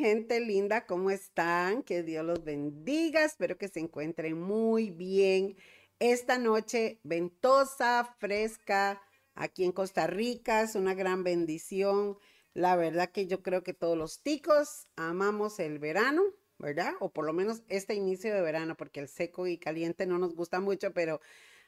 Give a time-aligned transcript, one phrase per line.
[0.00, 1.82] Gente linda, ¿cómo están?
[1.82, 5.58] Que Dios los bendiga, espero que se encuentren muy bien.
[5.98, 9.02] Esta noche ventosa, fresca,
[9.34, 12.16] aquí en Costa Rica, es una gran bendición.
[12.54, 16.22] La verdad que yo creo que todos los ticos amamos el verano,
[16.56, 16.94] ¿verdad?
[17.00, 20.34] O por lo menos este inicio de verano, porque el seco y caliente no nos
[20.34, 21.20] gusta mucho, pero,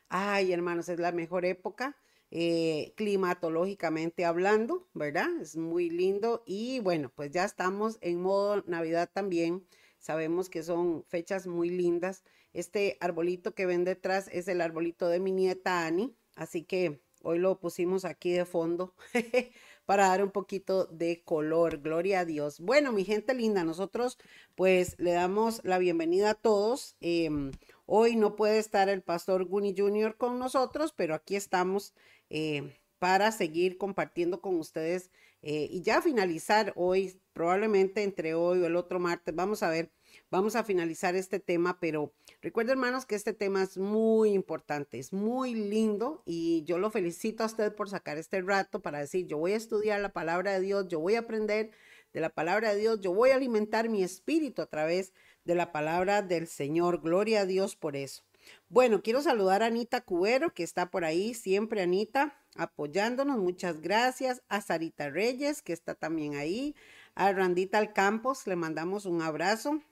[0.09, 1.99] ay hermanos, es la mejor época.
[2.35, 5.29] Eh, climatológicamente hablando, ¿verdad?
[5.43, 9.67] Es muy lindo y bueno, pues ya estamos en modo Navidad también.
[9.99, 12.25] Sabemos que son fechas muy lindas.
[12.55, 17.39] Este arbolito que ven detrás es el arbolito de mi nieta Ani, así que hoy
[17.39, 18.95] lo pusimos aquí de fondo
[19.85, 21.83] para dar un poquito de color.
[21.83, 22.61] Gloria a Dios.
[22.61, 24.17] Bueno, mi gente linda, nosotros
[24.55, 26.97] pues le damos la bienvenida a todos.
[27.01, 27.51] Em,
[27.87, 30.17] hoy no puede estar el pastor Guni Jr.
[30.17, 31.95] con nosotros, pero aquí estamos
[32.31, 35.11] eh, para seguir compartiendo con ustedes
[35.43, 39.91] eh, y ya finalizar hoy, probablemente entre hoy o el otro martes, vamos a ver,
[40.31, 45.13] vamos a finalizar este tema, pero recuerden hermanos que este tema es muy importante, es
[45.13, 49.37] muy lindo y yo lo felicito a usted por sacar este rato para decir, yo
[49.39, 51.73] voy a estudiar la palabra de Dios, yo voy a aprender
[52.13, 55.13] de la palabra de Dios, yo voy a alimentar mi espíritu a través de
[55.45, 58.23] la palabra del Señor, gloria a Dios por eso.
[58.69, 63.39] Bueno, quiero saludar a Anita Cubero, que está por ahí, siempre Anita, apoyándonos.
[63.39, 64.43] Muchas gracias.
[64.49, 66.75] A Sarita Reyes, que está también ahí.
[67.15, 69.83] A Randita Alcampos, le mandamos un abrazo.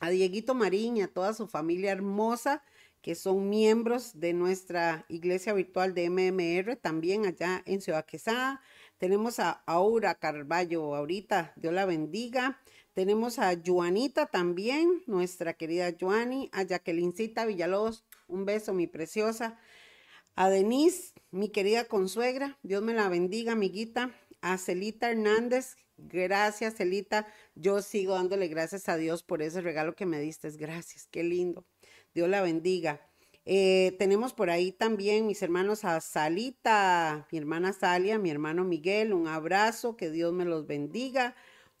[0.00, 2.62] A Dieguito Marín y a toda su familia hermosa,
[3.00, 8.60] que son miembros de nuestra iglesia virtual de MMR, también allá en Ciudad Quesada.
[8.98, 12.60] Tenemos a Aura Carballo ahorita, Dios la bendiga.
[12.94, 19.58] Tenemos a Juanita también, nuestra querida Joani, a Jacquelincita Villalobos, un beso, mi preciosa.
[20.36, 24.14] A Denise, mi querida consuegra, Dios me la bendiga, amiguita.
[24.42, 27.26] A Celita Hernández, gracias, Celita.
[27.56, 30.48] Yo sigo dándole gracias a Dios por ese regalo que me diste.
[30.52, 31.64] Gracias, qué lindo.
[32.14, 33.00] Dios la bendiga.
[33.44, 39.12] Eh, tenemos por ahí también mis hermanos a Salita, mi hermana Salia, mi hermano Miguel,
[39.12, 41.34] un abrazo, que Dios me los bendiga.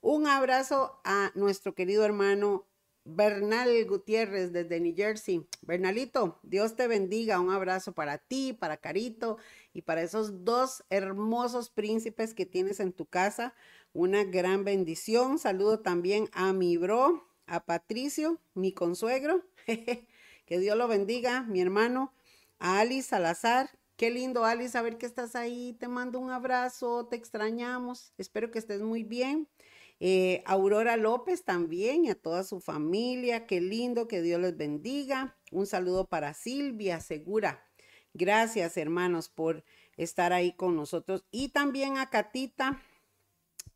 [0.06, 2.66] Un abrazo a nuestro querido hermano
[3.06, 5.46] Bernal Gutiérrez desde New Jersey.
[5.62, 7.40] Bernalito, Dios te bendiga.
[7.40, 9.38] Un abrazo para ti, para Carito
[9.72, 13.54] y para esos dos hermosos príncipes que tienes en tu casa.
[13.94, 15.38] Una gran bendición.
[15.38, 19.46] Saludo también a mi bro, a Patricio, mi consuegro.
[19.64, 22.12] que Dios lo bendiga, mi hermano.
[22.58, 23.70] A Alice Salazar.
[23.96, 25.74] Qué lindo, Alice, saber que estás ahí.
[25.80, 28.12] Te mando un abrazo, te extrañamos.
[28.18, 29.48] Espero que estés muy bien.
[30.00, 33.46] Eh, Aurora López también y a toda su familia.
[33.46, 35.36] Qué lindo, que Dios les bendiga.
[35.50, 37.64] Un saludo para Silvia Segura.
[38.12, 39.64] Gracias, hermanos, por
[39.96, 41.24] estar ahí con nosotros.
[41.30, 42.80] Y también a Catita,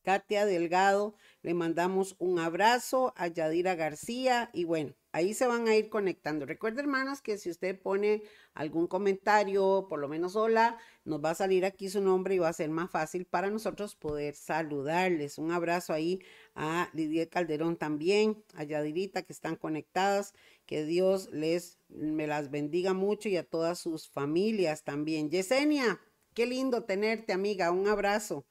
[0.02, 5.76] Katia Delgado, le mandamos un abrazo a Yadira García y bueno, ahí se van a
[5.76, 6.46] ir conectando.
[6.46, 8.22] Recuerda, hermanos, que si usted pone
[8.54, 12.48] algún comentario, por lo menos hola, nos va a salir aquí su nombre y va
[12.48, 15.38] a ser más fácil para nosotros poder saludarles.
[15.38, 16.20] Un abrazo ahí
[16.54, 20.34] a Lidia Calderón también, a Yadirita que están conectadas.
[20.66, 25.30] Que Dios les me las bendiga mucho y a todas sus familias también.
[25.30, 26.00] Yesenia,
[26.34, 27.70] qué lindo tenerte, amiga.
[27.70, 28.46] Un abrazo.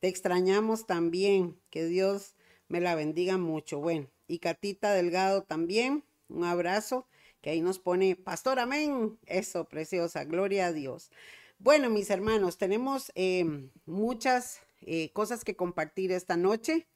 [0.00, 1.60] Te extrañamos también.
[1.70, 2.34] Que Dios
[2.72, 3.80] me la bendiga mucho.
[3.80, 6.04] Bueno, y Catita Delgado también.
[6.28, 7.06] Un abrazo
[7.42, 9.18] que ahí nos pone, Pastor, amén.
[9.26, 11.10] Eso, preciosa, gloria a Dios.
[11.58, 16.88] Bueno, mis hermanos, tenemos em, muchas eh, cosas que compartir esta noche.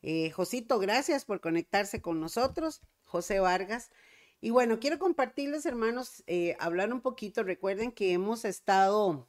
[0.00, 2.80] Eh, Josito, gracias por conectarse con nosotros.
[3.02, 3.90] José Vargas.
[4.40, 7.42] Y bueno, quiero compartirles, hermanos, eh, hablar un poquito.
[7.42, 9.28] Recuerden que hemos estado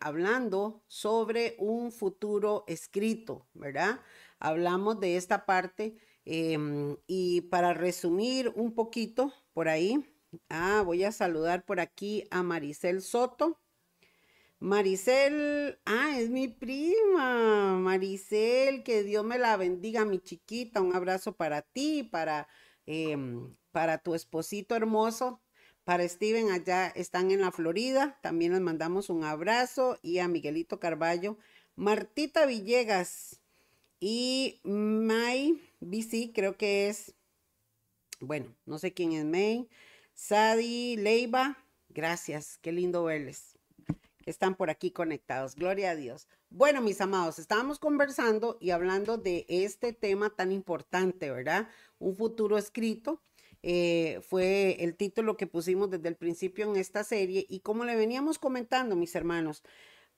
[0.00, 4.00] hablando sobre un futuro escrito, ¿verdad?
[4.44, 10.04] Hablamos de esta parte Em, y para resumir un poquito por ahí,
[10.48, 13.60] ah, voy a saludar por aquí a Maricel Soto.
[14.58, 17.76] Maricel, ah, es mi prima.
[17.78, 20.80] Maricel, que Dios me la bendiga, mi chiquita.
[20.80, 22.48] Un abrazo para ti, para,
[22.86, 25.42] em, para tu esposito hermoso.
[25.84, 28.18] Para Steven, allá están en la Florida.
[28.22, 29.98] También les mandamos un abrazo.
[30.02, 31.36] Y a Miguelito Carballo.
[31.76, 33.43] Martita Villegas
[34.06, 37.14] y May BC creo que es,
[38.20, 39.66] bueno, no sé quién es May,
[40.12, 41.56] Sadi, Leiva,
[41.88, 43.58] gracias, qué lindo verles,
[44.22, 46.28] que están por aquí conectados, gloria a Dios.
[46.50, 51.70] Bueno, mis amados, estábamos conversando y hablando de este tema tan importante, ¿verdad?
[51.98, 53.22] Un futuro escrito.
[53.62, 57.96] Eh, fue el título que pusimos desde el principio en esta serie y como le
[57.96, 59.62] veníamos comentando, mis hermanos,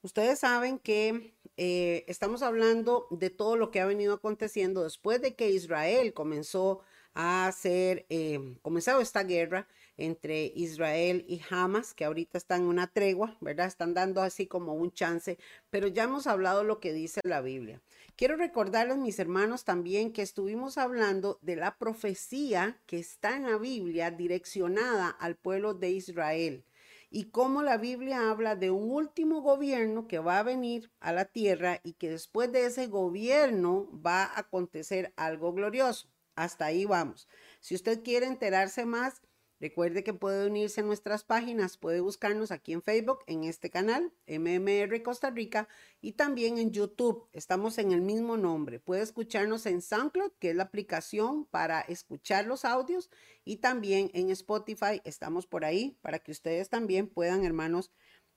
[0.06, 5.34] Ustedes saben que eh, estamos hablando de todo lo que ha venido aconteciendo después de
[5.34, 6.80] que Israel comenzó
[7.12, 12.86] a hacer, eh, comenzado esta guerra entre Israel y Hamas, que ahorita están en una
[12.86, 13.66] tregua, ¿verdad?
[13.66, 15.38] Están dando así como un chance,
[15.70, 17.82] pero ya hemos hablado lo que dice la Biblia.
[18.14, 23.58] Quiero recordarles, mis hermanos, también que estuvimos hablando de la profecía que está en la
[23.58, 26.64] Biblia direccionada al pueblo de Israel
[27.10, 31.24] y cómo la Biblia habla de un último gobierno que va a venir a la
[31.24, 36.08] tierra y que después de ese gobierno va a acontecer algo glorioso.
[36.34, 37.28] Hasta ahí vamos.
[37.60, 39.22] Si usted quiere enterarse más,
[39.58, 44.12] Recuerde que puede unirse a nuestras páginas, puede buscarnos aquí en Facebook, en este canal,
[44.26, 45.66] MMR Costa Rica,
[46.02, 47.26] y también en YouTube.
[47.32, 48.80] Estamos en el mismo nombre.
[48.80, 53.10] Puede escucharnos en SoundCloud, que es la aplicación para escuchar los audios,
[53.44, 55.00] y también en Spotify.
[55.04, 57.90] Estamos por ahí para que ustedes también puedan, hermanos,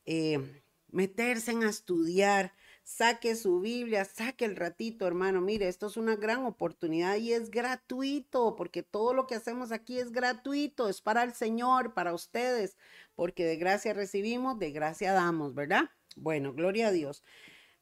[0.06, 5.42] eh, meterse en a estudiar saque su Biblia, saque el ratito, hermano.
[5.42, 10.00] Mire, esto es una gran oportunidad y es gratuito, porque todo lo que hacemos aquí
[10.00, 12.78] es gratuito, es para el Señor, para ustedes,
[13.16, 15.90] porque de gracia recibimos, de gracia damos, ¿verdad?
[16.16, 17.24] Bueno, gloria a Dios.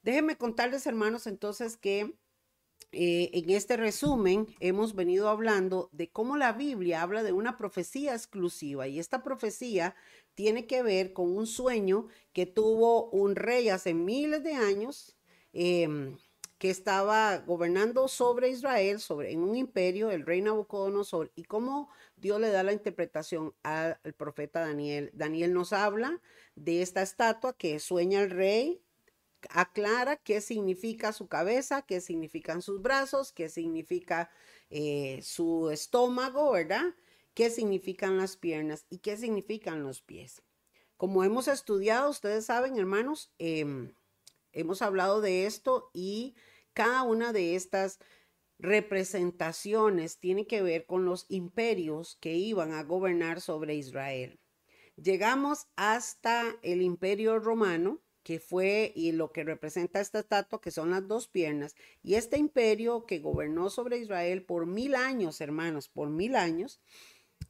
[0.03, 2.15] Déjenme contarles, hermanos, entonces que
[2.91, 8.13] eh, en este resumen hemos venido hablando de cómo la Biblia habla de una profecía
[8.13, 9.95] exclusiva y esta profecía
[10.35, 15.17] tiene que ver con un sueño que tuvo un rey hace miles de años.
[15.53, 16.17] Em,
[16.57, 22.41] que estaba gobernando sobre Israel, sobre, en un imperio, el rey Nabucodonosor, y cómo Dios
[22.41, 25.11] le da la interpretación al, profeta Daniel.
[25.13, 26.19] Daniel nos habla
[26.55, 28.81] de esta estatua que sueña el rey,
[29.49, 34.29] aclara qué significa su cabeza, qué significan sus brazos, qué significa
[34.69, 36.93] eh, su estómago, ¿verdad?
[37.37, 40.41] qué significan las piernas y qué significan los pies.
[40.97, 43.93] Como hemos estudiado, ustedes saben, hermanos, em,
[44.53, 46.33] hemos hablado de esto y
[46.73, 47.99] cada una de estas
[48.57, 54.39] representaciones tiene que ver con los imperios que iban a gobernar sobre Israel.
[54.95, 60.91] Llegamos hasta el imperio romano, que fue y lo que representa esta estatua, que son
[60.91, 66.09] las dos piernas, y este imperio que gobernó sobre Israel por mil años, hermanos, por
[66.09, 66.81] mil años,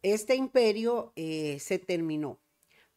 [0.03, 2.39] este imperio eh, se terminó.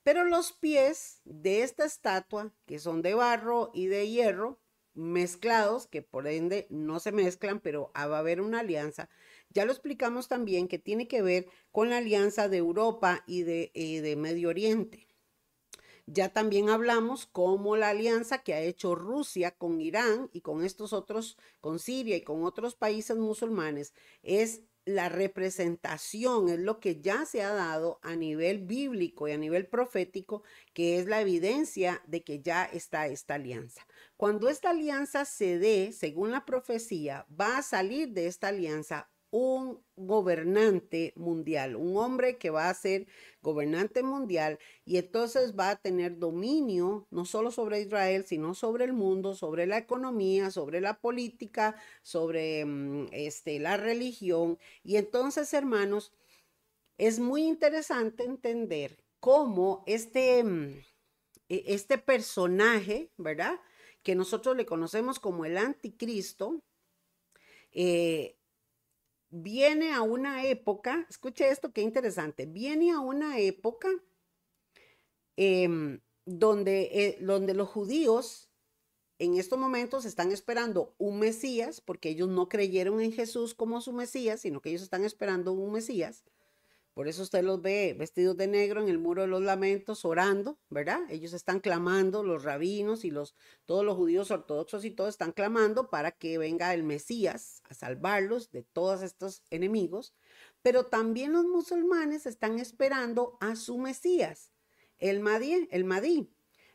[0.02, 4.60] Pero los pies de esta estatua, que son de barro y de hierro,
[4.92, 9.08] mezclados, que por ende no se mezclan, pero va a haber una alianza.
[9.48, 13.72] Ya lo explicamos también que tiene que ver con la alianza de Europa y de,
[13.74, 15.09] de Medio Oriente.
[16.12, 20.92] Ya también hablamos cómo la alianza que ha hecho Rusia con Irán y con estos
[20.92, 27.26] otros, con Siria y con otros países musulmanes, es la representación, es lo que ya
[27.26, 32.24] se ha dado a nivel bíblico y a nivel profético, que es la evidencia de
[32.24, 33.86] que ya está esta alianza.
[34.16, 39.80] Cuando esta alianza se dé, según la profecía, va a salir de esta alianza un
[39.96, 43.06] gobernante mundial, un hombre que va a ser
[43.42, 48.92] gobernante mundial y entonces va a tener dominio no solo sobre Israel, sino sobre el
[48.92, 54.58] mundo, sobre la economía, sobre la política, sobre mm, este, la religión.
[54.82, 56.12] Y entonces, hermanos,
[56.98, 60.82] es muy interesante entender cómo este, mm,
[61.48, 63.60] e, este personaje, ¿verdad?
[64.02, 66.62] Que nosotros le conocemos como el anticristo,
[67.72, 68.39] eh,
[69.30, 73.88] viene a una época, escuche esto, qué interesante, viene a una época
[75.36, 78.50] em, donde, eh, donde los judíos
[79.18, 83.92] en estos momentos están esperando un Mesías, porque ellos no creyeron en Jesús como su
[83.92, 86.24] Mesías, sino que ellos están esperando un Mesías.
[86.94, 90.58] Por eso usted los ve vestidos de negro en el muro de los lamentos, orando,
[90.68, 91.00] ¿verdad?
[91.08, 95.88] Ellos están clamando, los rabinos y los, todos los judíos ortodoxos y todos están clamando
[95.88, 100.14] para que venga el Mesías a salvarlos de todos estos enemigos.
[100.62, 104.52] Pero también los musulmanes están esperando a su Mesías,
[104.98, 106.28] el Mahdi, el Mahdi,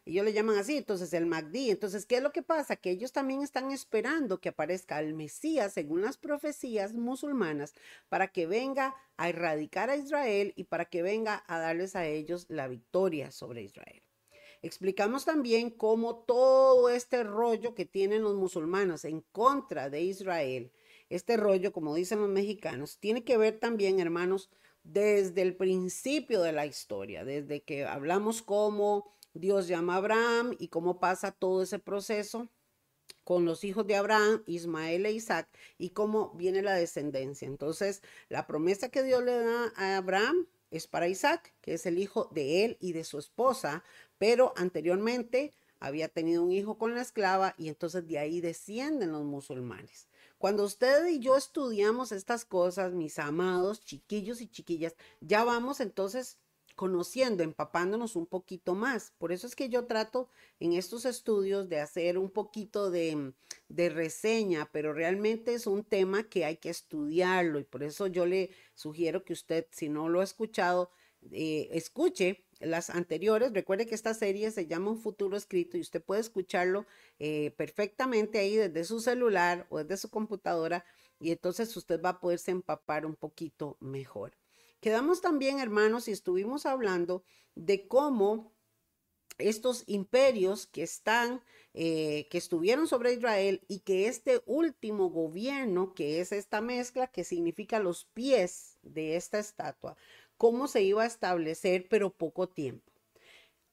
[0.05, 1.71] ellos le llaman así, entonces el Magdi.
[1.71, 2.75] Entonces, ¿qué es lo que pasa?
[2.75, 7.74] Que ellos también están esperando que aparezca el Mesías, según las profecías musulmanas,
[8.07, 12.45] para que venga a erradicar a Israel y para que venga a darles a ellos
[12.50, 14.03] la victoria sobre Israel.
[14.62, 20.71] Explicamos también cómo todo este rollo que tienen los musulmanes en contra de Israel,
[21.09, 24.50] este rollo, como dicen los mexicanos, tiene que ver también, hermanos,
[24.83, 30.70] desde el principio de la historia, desde que hablamos cómo Dios llama a Abraham y
[30.70, 32.48] cómo pasa todo ese proceso
[33.25, 37.46] con los hijos de Abraham, Ismael e Isaac, y cómo viene la descendencia.
[37.46, 42.00] Entonces, la promesa que Dios le da a Abraham es para Isaac, que es el
[42.00, 43.84] hijo de él y de su esposa,
[44.18, 49.25] pero anteriormente había tenido un hijo con la esclava y entonces de ahí descienden los
[49.25, 50.08] musulmanes.
[50.38, 56.38] Cuando usted y yo estudiamos estas cosas, mis amados chiquillos y chiquillas, ya vamos entonces
[56.75, 59.13] conociendo, empapándonos un poquito más.
[59.17, 60.29] Por eso es que yo trato
[60.60, 63.34] en estos estudios de hacer un poquito de,
[63.70, 68.25] de, reseña, pero realmente es un tema que hay que estudiarlo y por eso yo
[68.25, 70.91] le sugiero que usted, si no lo ha escuchado,
[71.32, 73.53] eh, escuche las anteriores.
[73.53, 76.86] Recuerde que esta serie se llama Un futuro escrito y usted puede escucharlo
[77.20, 80.86] eh, perfectamente ahí desde su celular o desde su computadora
[81.20, 84.34] y entonces usted va a poderse empapar un poquito mejor.
[84.79, 87.24] Quedamos también, hermanos, y estuvimos hablando
[87.55, 88.55] de cómo
[89.38, 91.41] estos imperios que están,
[91.74, 97.24] eh, que estuvieron sobre Israel y que este último gobierno, que es esta mezcla que
[97.24, 99.98] significa los pies de esta estatua,
[100.38, 102.91] cómo se iba a establecer, pero poco tiempo.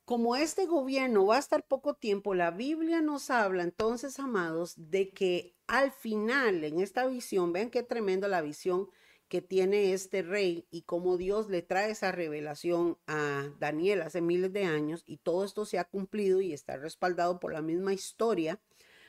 [0.04, 5.10] Como este gobierno va a estar poco tiempo, la Biblia nos habla entonces, amados, de
[5.10, 8.90] que al final, en esta visión, vean qué tremendo la visión
[9.32, 14.52] que tiene este rey y cómo Dios le trae esa revelación a Daniel hace miles
[14.52, 18.60] de años y todo esto se ha cumplido y está respaldado por la misma historia,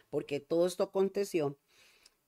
[0.09, 1.57] porque todo esto aconteció,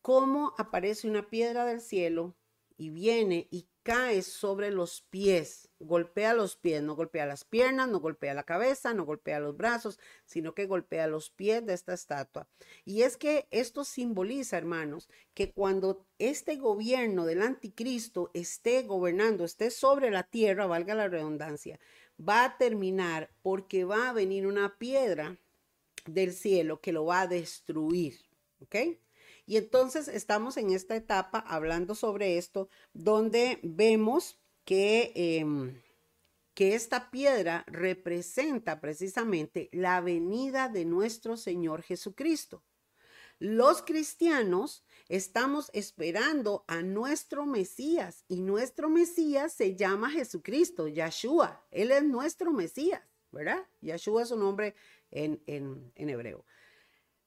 [0.01, 2.35] cómo aparece una piedra del cielo
[2.75, 7.99] y viene y cae sobre los pies, golpea los pies, no golpea las piernas, no
[7.99, 12.47] golpea la cabeza, no golpea los brazos, sino que golpea los pies de esta estatua.
[12.83, 19.71] Y es que esto simboliza, hermanos, que cuando este gobierno del anticristo esté gobernando, esté
[19.71, 21.79] sobre la tierra, valga la redundancia,
[22.19, 25.37] va a terminar porque va a venir una piedra
[26.05, 28.19] del cielo que lo va a destruir.
[28.61, 28.75] ¿Ok?
[29.47, 35.81] Y entonces estamos en esta etapa hablando sobre esto, donde vemos que, em,
[36.53, 42.63] que esta piedra representa precisamente la venida de nuestro Señor Jesucristo.
[43.39, 51.65] Los cristianos estamos esperando a nuestro Mesías y nuestro Mesías se llama Jesucristo, Yahshua.
[51.69, 53.01] Él es nuestro Mesías,
[53.31, 53.67] ¿verdad?
[53.81, 54.73] Yahshua es su nombre
[55.11, 56.45] en, en, en hebreo.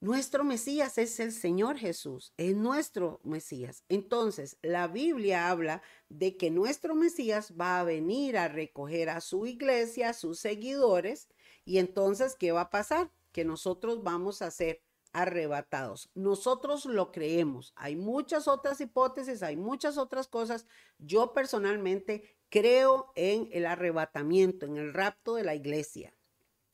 [0.01, 3.83] Nuestro Mesías es el Señor Jesús, es nuestro Mesías.
[3.89, 9.45] Entonces, la Biblia habla de que nuestro Mesías va a venir a recoger a su
[9.45, 11.27] iglesia, a sus seguidores,
[11.65, 13.11] y entonces, ¿qué va a pasar?
[13.33, 16.11] Que nosotros vamos a ser arrebatados.
[16.15, 17.73] Nosotros lo creemos.
[17.75, 20.69] Hay muchas otras hipótesis, hay muchas otras cosas.
[20.99, 26.15] Yo personalmente creo en el arrebatamiento, en el rapto de la iglesia.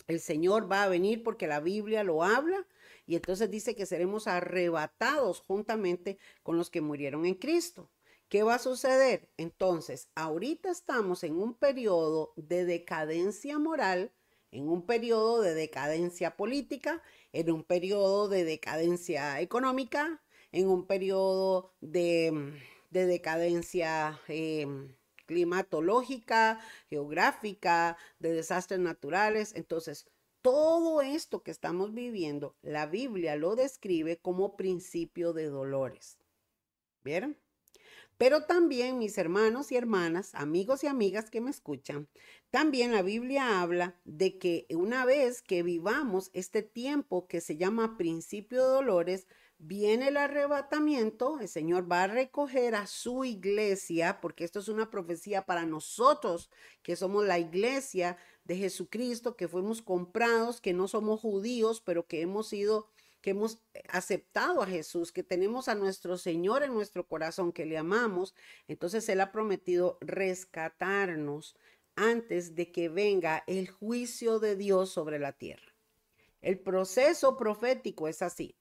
[0.08, 2.66] El Señor va a venir porque la Biblia lo habla
[3.06, 7.90] y entonces dice que seremos arrebatados juntamente con los que murieron en Cristo.
[8.28, 9.28] ¿Qué va a suceder?
[9.36, 14.12] Entonces, ahorita estamos en un periodo de decadencia moral,
[14.50, 21.74] en un periodo de decadencia política, en un periodo de decadencia económica, en un periodo
[21.80, 22.54] de,
[22.90, 24.94] decadencia em,
[25.26, 29.52] climatológica, geográfica, de desastres naturales.
[29.54, 30.06] Entonces,
[30.44, 36.18] todo esto que estamos viviendo, la Biblia lo describe como principio de dolores.
[37.02, 37.38] ¿Vieron?
[38.18, 42.08] Pero también, mis hermanos y hermanas, amigos y amigas que me escuchan,
[42.50, 47.96] también la Biblia habla de que una vez que vivamos este tiempo que se llama
[47.96, 49.26] principio de dolores,
[49.56, 54.90] viene el arrebatamiento, el Señor va a recoger a su iglesia, porque esto es una
[54.90, 56.50] profecía para nosotros,
[56.82, 62.20] que somos la iglesia de Jesucristo, que fuimos comprados, que no somos judíos, pero que
[62.20, 62.88] hemos sido,
[63.20, 67.78] que hemos aceptado a Jesús, que tenemos a nuestro Señor en nuestro corazón, que le
[67.78, 68.34] amamos.
[68.68, 71.56] Entonces Él ha prometido rescatarnos
[71.96, 75.74] antes de que venga el juicio de Dios sobre la tierra.
[76.42, 78.56] El proceso profético es así.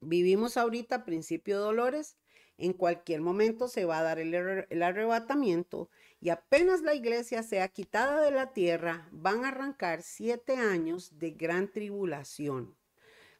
[0.00, 2.16] Vivimos ahorita principio de dolores,
[2.58, 8.22] en cualquier momento se va a dar el, arrebatamiento y apenas la iglesia sea quitada
[8.22, 12.76] de la tierra, van a arrancar siete años de gran tribulación,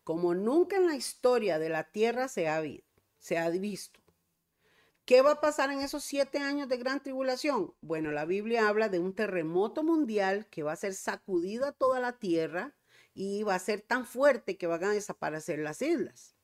[0.04, 2.60] como nunca en la historia de la tierra se ha,
[3.50, 4.00] visto.
[5.04, 7.74] ¿Qué va a pasar en esos siete años de gran tribulación?
[7.80, 11.98] Bueno, la Biblia habla de un terremoto mundial que va a ser sacudido a toda
[11.98, 12.76] la tierra
[13.14, 16.36] y va a ser tan fuerte que van a desaparecer las islas.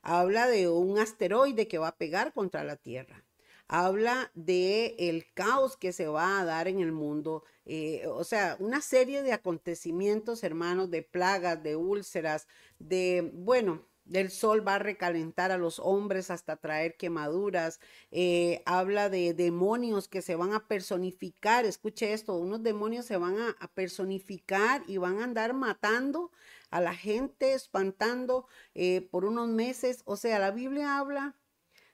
[0.00, 3.25] Habla de un asteroide que va a pegar contra la Tierra.
[3.68, 7.44] Habla de el caos que se va a dar en el mundo.
[7.64, 12.46] Eh, o sea, una serie de acontecimientos, hermanos, de plagas, de úlceras,
[12.78, 17.80] de, bueno, del sol va a recalentar a los hombres hasta traer quemaduras.
[18.10, 21.64] Eh, habla de demonios que se van a personificar.
[21.64, 26.30] Escuche esto, unos demonios se van a, personificar y van a andar matando
[26.70, 30.02] a la gente, espantando eh, por unos meses.
[30.04, 31.36] O sea, la Biblia habla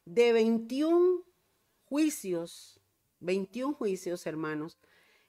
[0.05, 1.25] de 21
[1.93, 2.81] juicios,
[3.21, 4.79] 21 juicios, hermanos,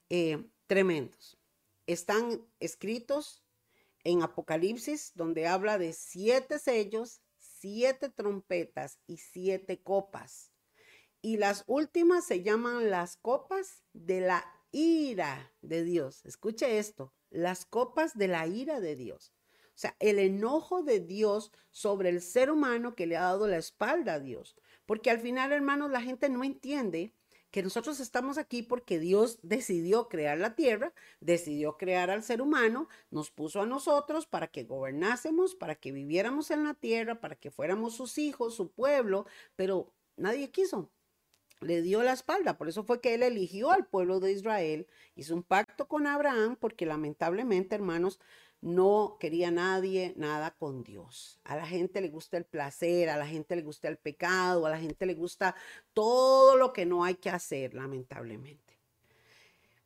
[0.10, 1.38] eh, tremendos.
[1.88, 3.44] Están escritos
[4.06, 10.54] en Apocalipsis, donde habla de siete sellos, siete trompetas y siete copas.
[11.22, 16.24] Y las últimas se llaman las copas de la ira de Dios.
[16.24, 19.34] Escuche esto, las copas de la ira de Dios.
[19.52, 23.58] O sea, el enojo de Dios sobre el ser humano que le ha dado la
[23.58, 24.56] espalda a Dios.
[24.86, 27.14] Porque al final, hermanos, la gente no entiende
[27.54, 32.90] que nosotros estamos aquí porque Dios decidió crear la tierra, decidió crear al ser humano,
[33.12, 37.52] nos puso a nosotros para que gobernásemos, para que viviéramos en la tierra, para que
[37.52, 40.90] fuéramos sus hijos, su pueblo, pero nadie quiso.
[41.62, 45.36] Le dio la espalda, por eso fue que él eligió al pueblo de Israel, hizo
[45.36, 48.20] un pacto con Abraham, porque lamentablemente, hermanos,
[48.64, 51.38] no quería nadie nada con Dios.
[51.44, 54.70] A la gente le gusta el placer, a la gente le gusta el pecado, a
[54.70, 55.54] la gente le gusta
[55.94, 58.80] todo lo que no hay que hacer, lamentablemente.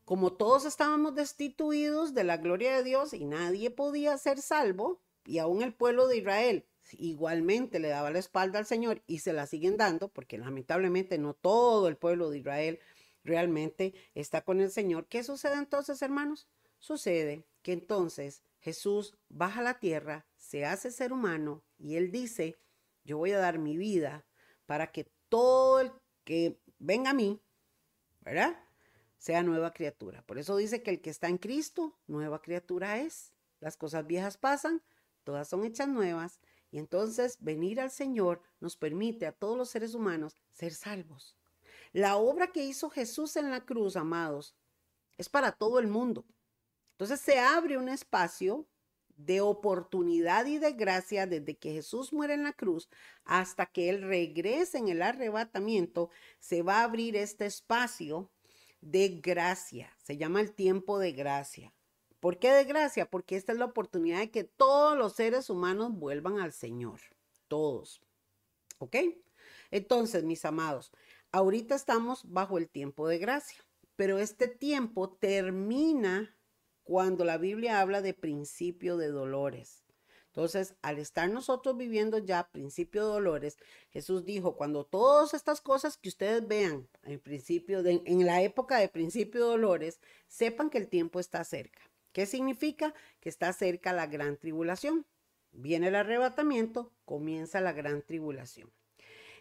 [0.06, 5.40] Como todos estábamos destituidos de la gloria de Dios y nadie podía ser salvo, y
[5.40, 6.64] aún el pueblo de Israel
[7.00, 11.34] igualmente le daba la espalda al Señor y se la siguen dando, porque lamentablemente no
[11.34, 12.80] todo el pueblo de Israel
[13.24, 15.08] realmente está con el Señor.
[15.08, 16.48] ¿Qué sucede entonces, hermanos?
[16.78, 22.60] Sucede que entonces Jesús baja a la tierra, se hace ser humano y él dice,
[23.06, 24.26] yo voy a dar mi vida
[24.66, 25.94] para que todo el
[26.26, 27.42] que venga a mí,
[28.20, 28.62] ¿verdad?
[29.20, 30.22] Sea nueva criatura.
[30.24, 33.32] Por eso dice que el que está en Cristo, nueva criatura es.
[33.62, 34.84] Las cosas viejas pasan,
[35.24, 36.42] todas son hechas nuevas.
[36.70, 41.38] Y entonces venir al Señor nos permite a todos los seres humanos ser salvos.
[41.94, 44.58] La obra que hizo Jesús en la cruz, amados,
[45.18, 46.26] es para todo el mundo.
[46.98, 48.68] Entonces se abre un espacio
[49.18, 52.90] de oportunidad y de gracia desde que Jesús muere en la cruz
[53.24, 58.32] hasta que Él regrese en el arrebatamiento, se va a abrir este espacio
[58.82, 59.96] de gracia.
[60.04, 61.72] Se llama el tiempo de gracia.
[62.20, 63.08] ¿Por qué de gracia?
[63.08, 67.00] Porque esta es la oportunidad de que todos los seres humanos vuelvan al Señor.
[67.48, 68.02] Todos.
[68.80, 68.96] ¿Ok?
[69.70, 70.92] Entonces, mis amados,
[71.32, 73.64] ahorita estamos bajo el tiempo de gracia,
[73.96, 76.37] pero este tiempo termina
[76.88, 79.84] cuando la Biblia habla de principio de dolores.
[80.28, 83.58] Entonces, al estar nosotros viviendo ya principio de dolores,
[83.90, 88.78] Jesús dijo, cuando todas estas cosas que ustedes vean en principio de, en la época
[88.78, 91.82] de principio de dolores, sepan que el tiempo está cerca.
[92.14, 92.94] ¿Qué significa?
[93.20, 95.06] Que está cerca la gran tribulación.
[95.52, 98.72] Viene el arrebatamiento, comienza la gran tribulación.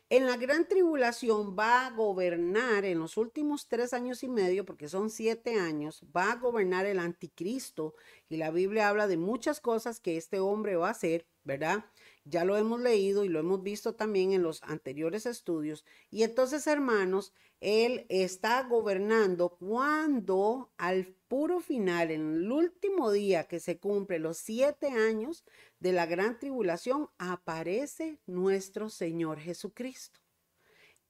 [0.09, 4.89] En la gran tribulación va a gobernar en los últimos tres años y medio, porque
[4.89, 7.97] son siete años, va a gobernar el anticristo.
[8.29, 11.87] Y la Biblia habla de muchas cosas que este hombre va a hacer, ¿verdad?
[12.25, 15.85] Ya lo hemos leído y lo hemos visto también en los anteriores estudios.
[16.09, 23.61] Y entonces, hermanos, él está gobernando cuando al puro final, en el último día que
[23.61, 25.45] se cumple los siete años,
[25.81, 30.21] de la gran tribulación aparece nuestro Señor Jesucristo.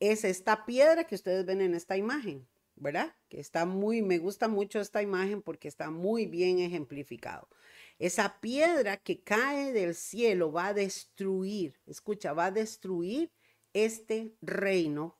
[0.00, 3.14] Es esta piedra que ustedes ven en esta imagen, ¿verdad?
[3.28, 7.48] Que está muy, me gusta mucho esta imagen porque está muy bien ejemplificado.
[7.98, 13.32] Esa piedra que cae del cielo va a destruir, escucha, va a destruir
[13.72, 15.16] este reino.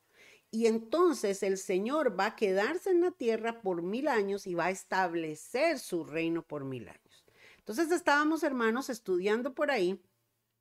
[0.51, 4.67] Y entonces el Señor va a quedarse en la tierra por mil años y va
[4.67, 7.25] a establecer su reino por mil años.
[7.59, 10.01] Entonces estábamos, hermanos, estudiando por ahí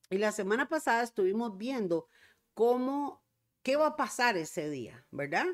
[0.09, 2.07] y la semana pasada estuvimos viendo
[2.53, 3.23] cómo,
[3.63, 5.45] qué va a pasar ese día, ¿verdad?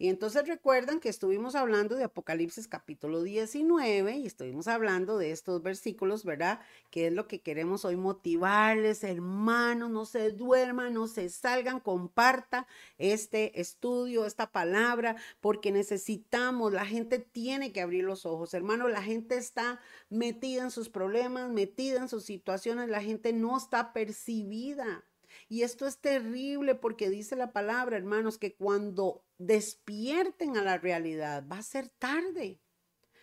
[0.00, 5.62] Y entonces recuerdan que estuvimos hablando de Apocalipsis capítulo 19 y estuvimos hablando de estos
[5.62, 6.60] versículos, ¿verdad?
[6.90, 12.66] Que es lo que queremos hoy motivarles, hermanos, no se duerman, no se salgan, comparta
[12.96, 19.02] este estudio, esta palabra, porque necesitamos, la gente tiene que abrir los ojos, hermanos, la
[19.02, 25.04] gente está metida en sus problemas, metida en sus situaciones, la gente no está percibida.
[25.50, 31.46] Y esto es terrible porque dice la palabra, hermanos, que cuando despierten a la realidad
[31.50, 32.60] va a ser tarde.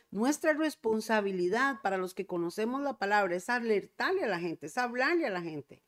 [0.10, 5.27] Nuestra responsabilidad para los que conocemos la palabra es alertarle a la gente, es hablarle
[5.27, 5.84] a la gente.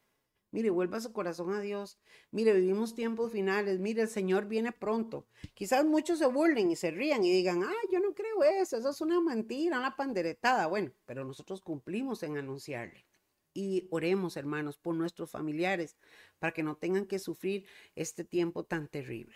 [0.51, 1.99] Mire, vuelva su corazón a Dios.
[2.31, 3.79] Mire, vivimos tiempos finales.
[3.79, 5.27] Mire, el Señor viene pronto.
[5.53, 8.89] Quizás muchos se burlen y se rían y digan, ah, yo no creo eso, eso
[8.89, 10.67] es una mentira, una panderetada.
[10.67, 13.05] Bueno, pero nosotros cumplimos en anunciarle.
[13.53, 15.97] y oremos, hermanos, por nuestros familiares,
[16.39, 17.65] para que no tengan que sufrir
[17.95, 19.35] este tiempo tan terrible.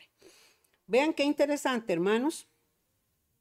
[0.88, 2.50] Vean qué interesante, hermanos.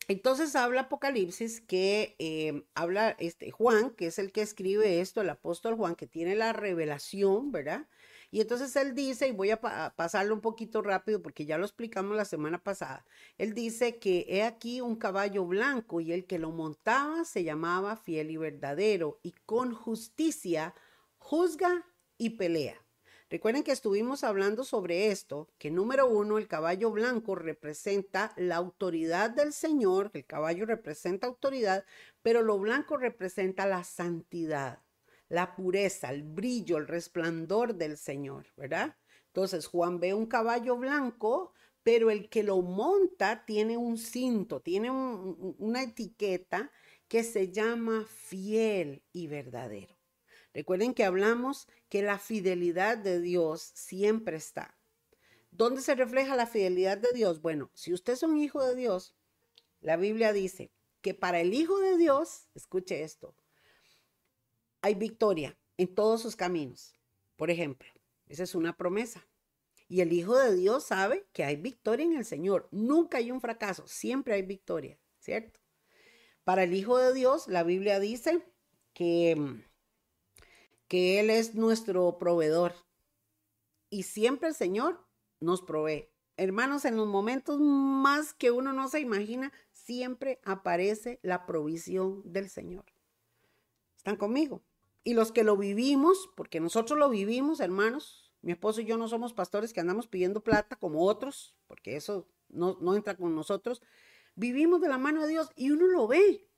[0.09, 5.31] Entonces habla Apocalipsis que eh, habla este Juan, que es el que escribe esto, el
[5.31, 7.89] apóstol Juan, que tiene la revelación, ¿verdad?
[8.33, 12.17] Y entonces él dice, y voy a pasarlo un poquito rápido porque ya lo explicamos
[12.17, 13.05] la semana pasada,
[13.39, 17.97] él dice que he aquí un caballo blanco y el que lo montaba se llamaba
[17.97, 20.75] fiel y verdadero y con justicia
[21.19, 21.87] juzga
[22.19, 22.82] y pelea.
[23.33, 29.31] Recuerden que estuvimos hablando sobre esto, que número uno, el caballo blanco representa la autoridad
[29.31, 31.87] del Señor, el caballo representa autoridad,
[32.21, 34.81] pero lo blanco representa la santidad
[35.31, 38.99] la pureza, el brillo, el resplandor del Señor, ¿verdad?
[39.29, 44.90] Entonces Juan ve un caballo blanco, pero el que lo monta tiene un cinto, tiene
[44.90, 46.71] una etiqueta
[47.09, 50.02] que se llama fiel y verdadero.
[50.55, 54.79] Recuerden que hablamos que la fidelidad de Dios siempre está.
[55.51, 57.41] ¿Dónde se refleja la fidelidad de Dios?
[57.43, 59.15] Bueno, si usted es un hijo de Dios,
[59.81, 63.35] la Biblia dice que para el hijo de Dios, escuche esto,
[64.81, 66.95] hay victoria en todos sus caminos.
[67.37, 67.88] Por ejemplo,
[68.27, 69.27] esa es una promesa.
[69.88, 72.67] Y el Hijo de Dios sabe que hay victoria en el Señor.
[72.71, 75.61] Nunca hay un fracaso, siempre hay victoria, ¿cierto?
[76.45, 78.43] Para el Hijo de Dios, la Biblia dice
[78.95, 79.37] que,
[80.93, 82.75] que Él es nuestro proveedor.
[83.89, 85.03] Y siempre el Señor
[85.41, 86.11] nos provee.
[86.37, 92.51] Hermanos, en los momentos más que uno no se imagina, siempre aparece la provisión del
[92.51, 92.85] Señor.
[93.97, 94.63] ¿Están conmigo?
[95.03, 99.09] Y los que lo vivimos, porque nosotros lo vivimos, hermanos, mi esposo y yo no
[99.09, 103.81] somos pastores que andamos pidiendo plata como otros, porque eso no, no entra con nosotros.
[104.35, 106.51] Vivimos de la mano de Dios y uno lo ve.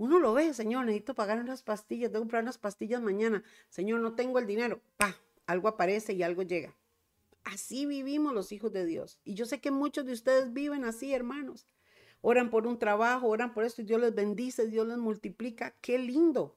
[0.00, 3.44] Uno lo ve, Señor, necesito pagar unas pastillas, tengo que comprar unas pastillas mañana.
[3.68, 4.80] Señor, no tengo el dinero.
[4.96, 6.74] Pa, algo aparece y algo llega.
[7.44, 9.20] Así vivimos los hijos de Dios.
[9.24, 11.68] Y yo sé que muchos de ustedes viven así, hermanos.
[12.22, 15.76] Oran por un trabajo, oran por esto y Dios les bendice, Dios les multiplica.
[15.82, 16.56] Qué lindo.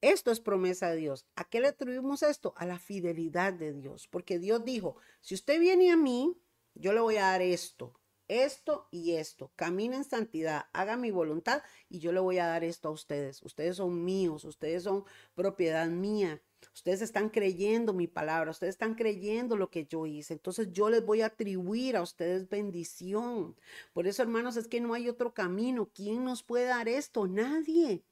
[0.00, 1.26] Esto es promesa de Dios.
[1.36, 2.54] ¿A qué le atribuimos esto?
[2.56, 4.08] A la fidelidad de Dios.
[4.08, 6.38] Porque Dios dijo, si usted viene a mí,
[6.74, 7.92] yo le voy a dar esto,
[8.28, 9.52] esto y esto.
[9.56, 13.42] Camina en santidad, haga mi voluntad y yo le voy a dar esto a ustedes.
[13.42, 15.04] Ustedes son míos, ustedes son
[15.34, 16.42] propiedad mía.
[16.74, 20.34] Ustedes están creyendo mi palabra, ustedes están creyendo lo que yo hice.
[20.34, 23.56] Entonces yo les voy a atribuir a ustedes bendición.
[23.92, 25.90] Por eso, hermanos, es que no hay otro camino.
[25.92, 27.26] ¿Quién nos puede dar esto?
[27.26, 28.04] Nadie.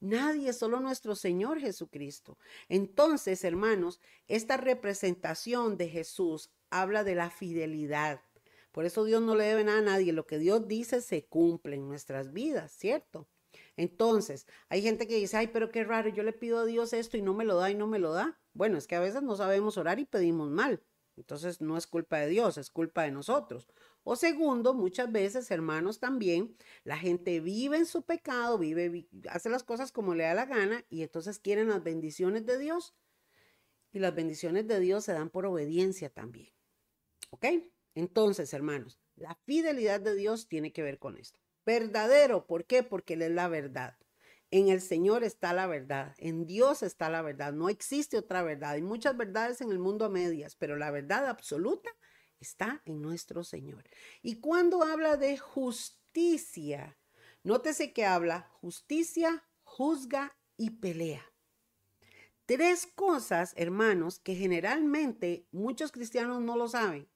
[0.00, 2.38] Nadie, solo nuestro Señor Jesucristo.
[2.68, 8.20] Entonces, hermanos, esta representación de Jesús habla de la fidelidad.
[8.78, 10.12] Por eso Dios no le debe nada a nadie.
[10.12, 13.28] Lo que Dios dice se cumple en nuestras vidas, ¿cierto?
[13.76, 17.16] Entonces, hay gente que dice, ay, pero qué raro, yo le pido a Dios esto
[17.16, 18.40] y no me lo da y no me lo da.
[18.52, 20.80] Bueno, es que a veces no sabemos orar y pedimos mal.
[21.16, 23.66] Entonces, no es culpa de Dios, es culpa de nosotros.
[24.04, 29.64] O segundo, muchas veces, hermanos, también la gente vive en su pecado, vive, hace las
[29.64, 32.94] cosas como le da la gana y entonces quieren las bendiciones de Dios.
[33.90, 36.52] Y las bendiciones de Dios se dan por obediencia también.
[37.30, 37.44] ¿Ok?
[37.98, 41.40] Entonces, hermanos, la fidelidad de Dios tiene que ver con esto.
[41.66, 42.84] Verdadero, ¿por qué?
[42.84, 43.98] Porque Él es la verdad.
[44.52, 48.70] En el Señor está la verdad, en Dios está la verdad, no existe otra verdad.
[48.70, 51.90] Hay muchas verdades en el mundo a medias, pero la verdad absoluta
[52.38, 53.82] está en nuestro Señor.
[54.22, 56.96] Y cuando habla de justicia,
[57.42, 61.26] nótese que habla justicia, juzga y pelea.
[62.46, 67.08] Tres cosas, hermanos, que generalmente muchos cristianos no lo saben.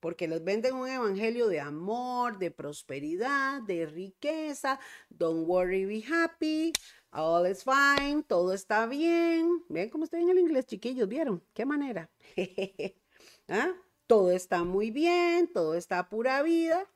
[0.00, 4.78] Porque les venden un evangelio de amor, de prosperidad, de riqueza.
[5.08, 6.72] Don't worry, be happy.
[7.10, 8.22] All is fine.
[8.22, 9.64] Todo está bien.
[9.68, 11.08] Ven cómo estoy en el inglés, chiquillos.
[11.08, 11.42] ¿Vieron?
[11.54, 12.10] ¿Qué manera?
[13.48, 13.72] ¿Ah?
[14.08, 16.90] todo está muy bien, todo está pura vida,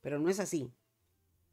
[0.00, 0.72] pero no es así.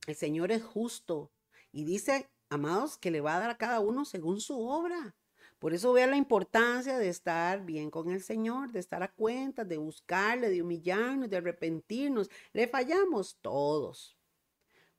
[0.07, 1.29] El Señor es justo
[1.71, 5.15] y dice, amados, que le va a dar a cada uno según su obra.
[5.63, 9.63] Por eso vea la importancia de estar bien con el Señor, de estar a cuenta,
[9.63, 12.29] de buscarle, de humillarnos, de arrepentirnos.
[12.51, 14.17] Le fallamos todos.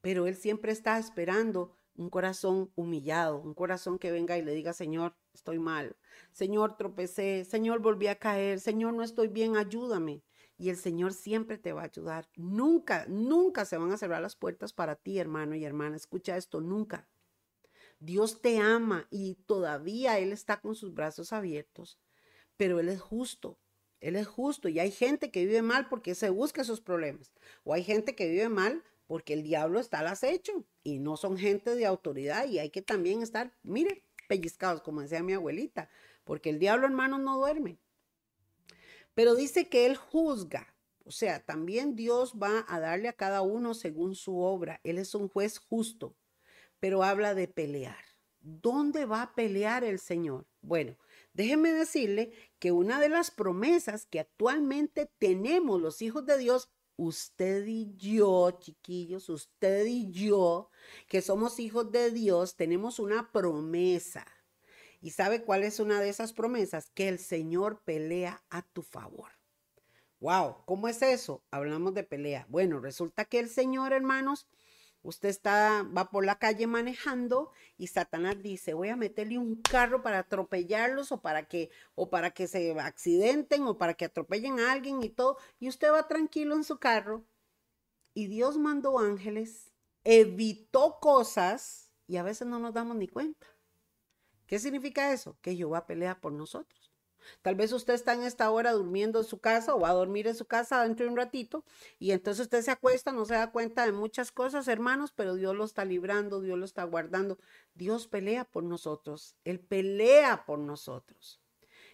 [0.01, 4.73] Pero Él siempre está esperando un corazón humillado, un corazón que venga y le diga,
[4.73, 5.99] Señor, estoy mal,
[6.33, 10.23] Señor, tropecé, Señor, volví a caer, Señor, no estoy bien, ayúdame.
[10.57, 12.27] Y el Señor siempre te va a ayudar.
[12.37, 15.97] Nunca, nunca se van a cerrar las puertas para ti, hermano y hermana.
[15.97, 17.07] Escucha esto, nunca.
[18.05, 21.99] Dios te ama y todavía Él está con sus brazos abiertos,
[22.57, 23.59] pero Él es justo.
[24.01, 27.33] Él es justo y hay gente que vive mal porque se busca esos problemas.
[27.63, 31.39] O hay gente que vive mal porque el diablo está al acecho y no son
[31.39, 35.89] gente de autoridad y hay que también estar, mire, pellizcados, como decía mi abuelita,
[36.25, 37.79] porque el diablo, hermanos, no duerme.
[39.15, 43.73] Pero dice que él juzga, o sea, también Dios va a darle a cada uno
[43.73, 44.81] según su obra.
[44.85, 46.15] Él es un juez justo,
[46.85, 47.97] pero habla de pelear.
[48.43, 50.47] ¿Dónde va a pelear el Señor?
[50.61, 50.99] Bueno,
[51.33, 57.65] déjeme decirle que una de las promesas que actualmente tenemos los hijos de Dios, usted
[57.67, 60.69] y yo, chiquillos, usted y yo,
[61.09, 64.27] que somos hijos de Dios, tenemos una promesa.
[65.01, 66.91] ¿Y sabe cuál es una de esas promesas?
[66.91, 69.31] Que el Señor pelea a tu favor.
[70.21, 71.43] Wow, ¿cómo es eso?
[71.51, 72.45] Hablamos de pelea.
[72.51, 74.47] Bueno, resulta que el Señor, hermanos,
[75.05, 80.03] usted está, va por la calle manejando y Satanás dice, voy a meterle un carro
[80.03, 84.73] para atropellarlos o para que, o para que se accidenten o para que atropellen a
[84.73, 85.37] alguien y todo.
[85.61, 87.25] Y usted va tranquilo en su carro.
[88.15, 89.71] Y Dios mandó ángeles,
[90.03, 93.47] evitó cosas y a veces no nos damos ni cuenta.
[94.47, 95.37] ¿Qué significa eso?
[95.41, 96.84] Que Jehová pelea por nosotros.
[97.43, 100.27] Tal vez usted está en esta hora durmiendo en su casa o va a dormir
[100.27, 101.65] en su casa dentro de un ratito
[101.99, 105.55] y entonces usted se acuesta, no se da cuenta de muchas cosas, hermanos, pero Dios
[105.55, 107.39] lo está librando, Dios lo está guardando.
[107.75, 111.41] Dios pelea por nosotros, Él pelea por nosotros.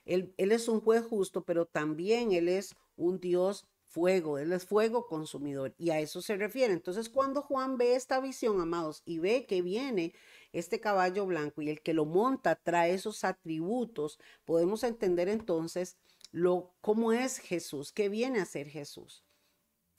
[0.04, 4.64] Él, él es un juez justo, pero también Él es un Dios fuego, Él es
[4.64, 6.72] fuego consumidor y a eso se refiere.
[6.72, 10.14] Entonces cuando Juan ve esta visión, amados, y ve que viene
[10.52, 15.96] este caballo blanco y el que lo monta trae esos atributos, podemos entender entonces
[16.32, 19.24] lo, cómo es Jesús, qué viene a ser Jesús.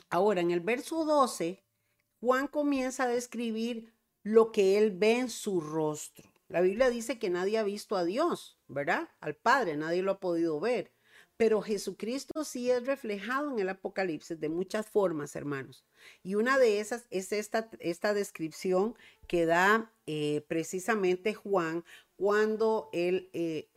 [0.10, 1.64] Ahora, en el verso 12,
[2.20, 6.32] Juan comienza a describir lo que él ve en su rostro.
[6.48, 9.10] La Biblia dice que nadie ha visto a Dios, ¿verdad?
[9.22, 10.92] Al Padre, nadie lo ha podido ver.
[11.38, 15.86] Pero Jesucristo sí es reflejado en el Apocalipsis de muchas formas, hermanos.
[16.22, 18.96] Y una de esas es esta, esta descripción
[19.28, 21.86] que da eh, precisamente Juan
[22.18, 23.70] cuando él eh,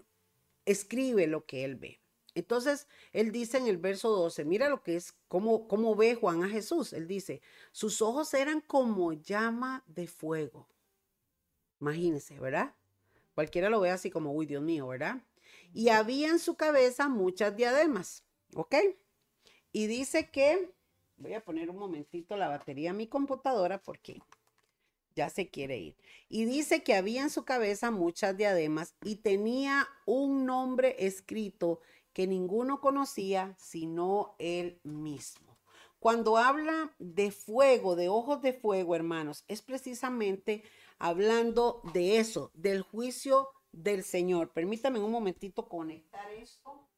[0.64, 2.00] escribe lo que él ve.
[2.34, 6.42] Entonces, él dice en el verso 12, mira lo que es, cómo, cómo ve Juan
[6.42, 6.92] a Jesús.
[6.92, 10.68] Él dice, sus ojos eran como llama de fuego.
[11.80, 12.74] Imagínense, ¿verdad?
[13.34, 15.22] Cualquiera lo ve así como, uy, Dios mío, ¿verdad?
[15.74, 18.76] y había en su cabeza muchas diademas, ¿ok?
[19.72, 20.72] Y dice que,
[21.16, 24.22] voy a poner un momentito la batería a mi computadora porque
[25.14, 25.96] ya se quiere ir.
[26.28, 31.80] Y dice que había en su cabeza muchas diademas y tenía un nombre escrito
[32.12, 35.58] que ninguno conocía sino él mismo.
[35.98, 40.62] Cuando habla de fuego, de ojos de fuego, hermanos, es precisamente
[40.98, 44.52] hablando de eso, del juicio del Señor.
[44.52, 46.88] Permítame un momentito conectar esto.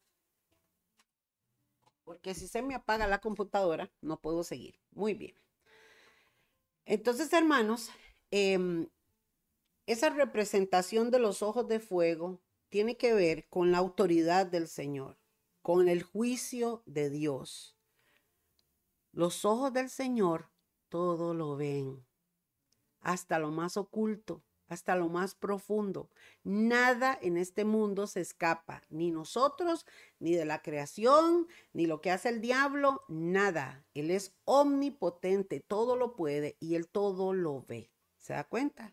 [2.05, 4.79] Porque si se me apaga la computadora, no puedo seguir.
[4.90, 5.35] Muy bien.
[6.85, 7.90] Entonces, hermanos,
[8.31, 8.89] em,
[9.87, 15.19] esa representación de los ojos de fuego tiene que ver con la autoridad del Señor,
[15.62, 17.77] con el juicio de Dios.
[19.12, 20.51] Los ojos del Señor
[20.89, 22.07] todo lo ven,
[23.01, 26.11] hasta lo más oculto hasta lo más profundo.
[26.43, 29.87] Nada en este mundo se escapa, ni nosotros,
[30.19, 33.87] ni de la creación, ni lo que hace el diablo, nada.
[33.95, 37.91] Él es omnipotente, todo lo puede y él todo lo ve.
[38.27, 38.93] ¿Se da cuenta?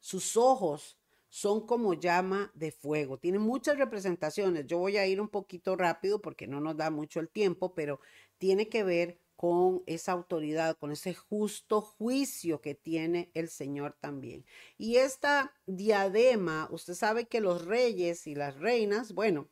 [0.00, 3.18] Sus ojos son como llama de fuego.
[3.18, 4.66] Tienen muchas representaciones.
[4.66, 8.00] Yo voy a ir un poquito rápido porque no nos da mucho el tiempo, pero
[8.36, 14.44] tiene que ver con esa autoridad, con ese justo juicio que tiene el Señor también.
[14.76, 19.48] Y esta diadema, usted sabe que los reyes y las reinas, bueno,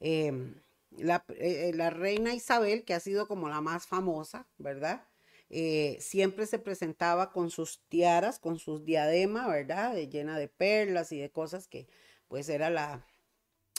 [0.00, 0.60] em,
[0.98, 5.06] eh, la, reina Isabel, que ha sido como la más famosa, ¿verdad?
[5.48, 9.96] Eh, siempre se presentaba con sus tiaras, con sus diademas, ¿verdad?
[9.96, 11.88] llena de perlas y de cosas que
[12.28, 13.06] pues era la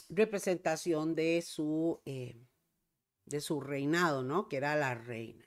[0.08, 2.00] representación de su...
[2.06, 2.36] Eh,
[3.28, 4.48] de su reinado, ¿no?
[4.48, 5.44] Que era la reina.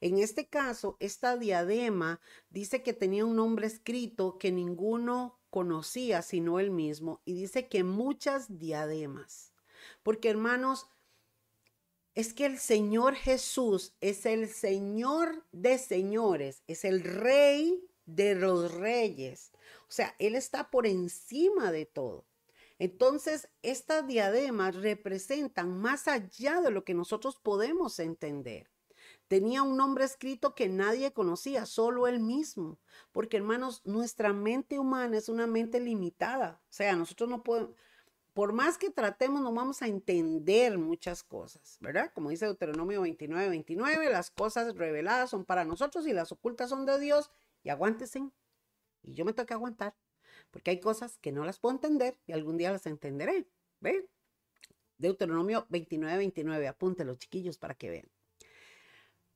[0.00, 2.20] En este caso, esta diadema
[2.50, 7.84] dice que tenía un nombre escrito que ninguno conocía sino él mismo y dice que
[7.84, 9.52] muchas diademas.
[10.02, 10.86] Porque hermanos,
[12.18, 18.74] es que el Señor Jesús es el Señor de señores, es el rey de los
[18.74, 19.52] reyes.
[19.82, 22.24] O sea, Él está por encima de todo.
[22.80, 28.68] Entonces, estas diademas representan más allá de lo que nosotros podemos entender.
[29.28, 32.80] Tenía un nombre escrito que nadie conocía, solo él mismo.
[33.12, 36.60] Porque hermanos, nuestra mente humana es una mente limitada.
[36.64, 37.76] O sea, nosotros no podemos,
[38.38, 42.12] por más que tratemos, no vamos a entender muchas cosas, ¿verdad?
[42.14, 46.86] Como dice Deuteronomio 29, 29, las cosas reveladas son para nosotros y las ocultas son
[46.86, 47.32] de Dios.
[47.64, 48.30] Y aguántense.
[49.02, 49.96] Y yo me tengo que aguantar.
[50.52, 53.48] porque hay cosas que no las puedo entender y algún día las entenderé.
[53.80, 54.08] ¿Ven?
[54.98, 58.08] Deuteronomio 29, 29, apúntelo chiquillos para que vean.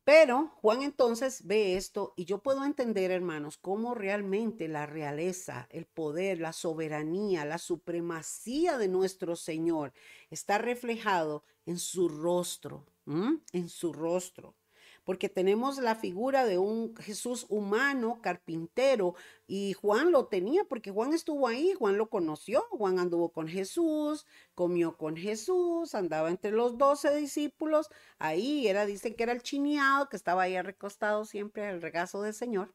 [0.05, 5.85] Pero Juan entonces ve esto y yo puedo entender, hermanos, cómo realmente la realeza, el
[5.85, 9.93] poder, la soberanía, la supremacía de nuestro Señor
[10.29, 14.55] está reflejado en su rostro, en su rostro
[15.03, 19.15] porque tenemos la figura de un Jesús humano, carpintero,
[19.47, 24.25] y Juan lo tenía porque Juan estuvo ahí, Juan lo conoció, Juan anduvo con Jesús,
[24.55, 27.89] comió con Jesús, andaba entre los doce discípulos,
[28.19, 32.33] ahí era, dicen que era el chineado, que estaba ahí recostado siempre al regazo del
[32.33, 32.73] Señor.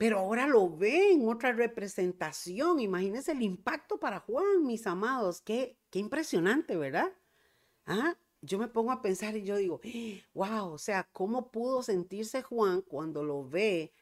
[0.00, 2.80] Pero ahora lo ven, otra representación.
[2.80, 5.42] Imagínense el impacto para Juan, mis amados.
[5.42, 7.12] Qué, qué impresionante, ¿verdad?
[7.84, 8.16] ¿Ah?
[8.42, 9.80] Yo me pongo a pensar y yo digo,
[10.34, 13.92] wow, o sea, ¿cómo pudo sentirse Juan cuando lo ve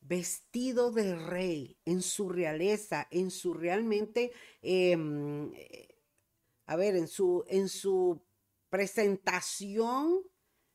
[0.00, 4.32] vestido de rey en su realeza, en su realmente,
[4.62, 5.96] em, eh,
[6.66, 8.22] a ver, en su, en su
[8.70, 10.22] presentación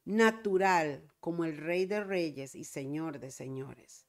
[0.05, 4.06] natural como el rey de reyes y señor de señores?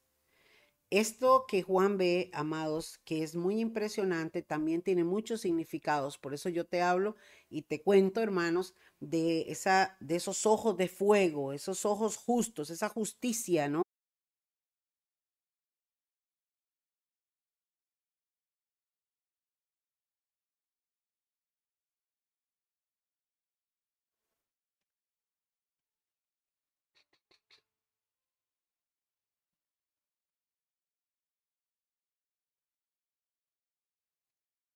[0.91, 6.17] Esto que Juan ve, amados, que es muy impresionante, también tiene muchos significados.
[6.17, 7.15] Por eso yo te hablo
[7.49, 12.89] y te cuento, hermanos, de, esa, de esos ojos de fuego, esos ojos justos, esa
[12.89, 13.83] justicia, ¿no?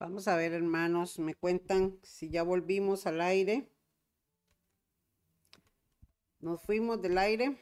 [0.03, 3.69] Vamos a ver, hermanos, me cuentan si ya volvimos al aire.
[6.41, 7.57] Nos fuimos del aire.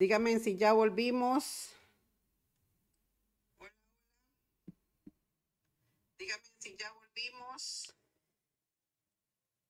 [0.00, 1.76] Dígame si ya volvimos.
[6.18, 7.94] Dígame si ya volvimos.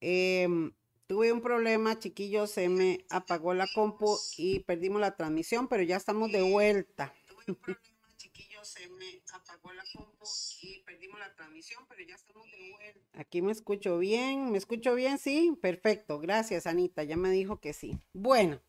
[0.01, 0.73] Em,
[1.07, 5.97] tuve un problema, chiquillos, se me apagó la compu y perdimos la transmisión, pero ya
[5.97, 7.13] estamos de vuelta.
[7.29, 10.27] Tuve un problema, chiquillos, se me apagó la compu
[10.63, 13.21] y perdimos la transmisión, pero ya estamos de vuelta.
[13.21, 15.19] Aquí me escucho bien, ¿me escucho bien?
[15.19, 17.99] Sí, perfecto, gracias Anita, ya me dijo que sí.
[18.15, 18.61] Bueno,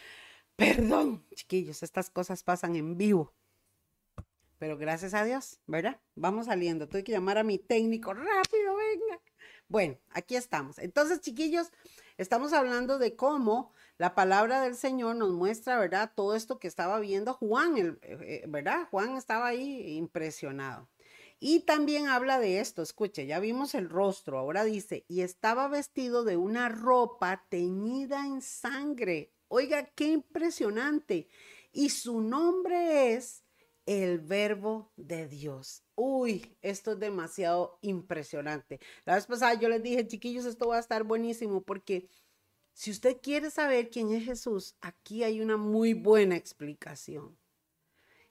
[0.56, 3.34] perdón, chiquillos, estas cosas pasan en vivo.
[4.58, 6.00] Pero gracias a Dios, ¿verdad?
[6.16, 6.88] Vamos saliendo.
[6.88, 8.12] Tuve que llamar a mi técnico.
[8.12, 9.20] Rápido, venga.
[9.68, 10.78] Bueno, aquí estamos.
[10.78, 11.70] Entonces, chiquillos,
[12.16, 16.10] estamos hablando de cómo la palabra del Señor nos muestra, ¿verdad?
[16.14, 18.88] Todo esto que estaba viendo Juan, eh, eh, ¿verdad?
[18.90, 20.88] Juan estaba ahí impresionado.
[21.38, 26.24] Y también habla de esto, escuche, ya vimos el rostro, ahora dice, y estaba vestido
[26.24, 29.34] de una ropa teñida en sangre.
[29.48, 31.28] Oiga, qué impresionante.
[31.72, 33.44] Y su nombre es
[33.88, 35.82] el verbo de Dios.
[35.94, 38.80] Uy, esto es demasiado impresionante.
[39.06, 42.06] La vez pasada yo les dije, chiquillos, esto va a estar buenísimo porque
[42.74, 47.38] si usted quiere saber quién es Jesús, aquí hay una muy buena explicación.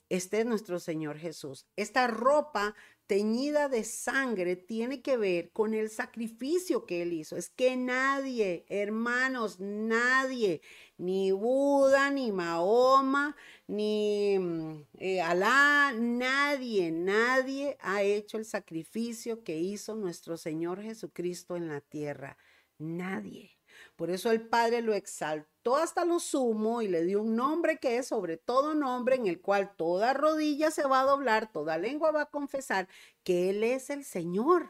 [0.09, 1.65] Este es nuestro Señor Jesús.
[1.75, 2.75] Esta ropa
[3.07, 7.37] teñida de sangre tiene que ver con el sacrificio que Él hizo.
[7.37, 10.61] Es que nadie, hermanos, nadie,
[10.97, 13.35] ni Buda, ni Mahoma,
[13.67, 21.55] ni mm, eh, Alá, nadie, nadie ha hecho el sacrificio que hizo nuestro Señor Jesucristo
[21.55, 22.37] en la tierra.
[22.77, 23.56] Nadie.
[23.97, 27.97] Por eso el Padre lo exaltó hasta lo sumo y le dio un nombre que
[27.97, 32.11] es sobre todo nombre en el cual toda rodilla se va a doblar, toda lengua
[32.11, 32.87] va a confesar
[33.23, 34.69] que Él es el Señor.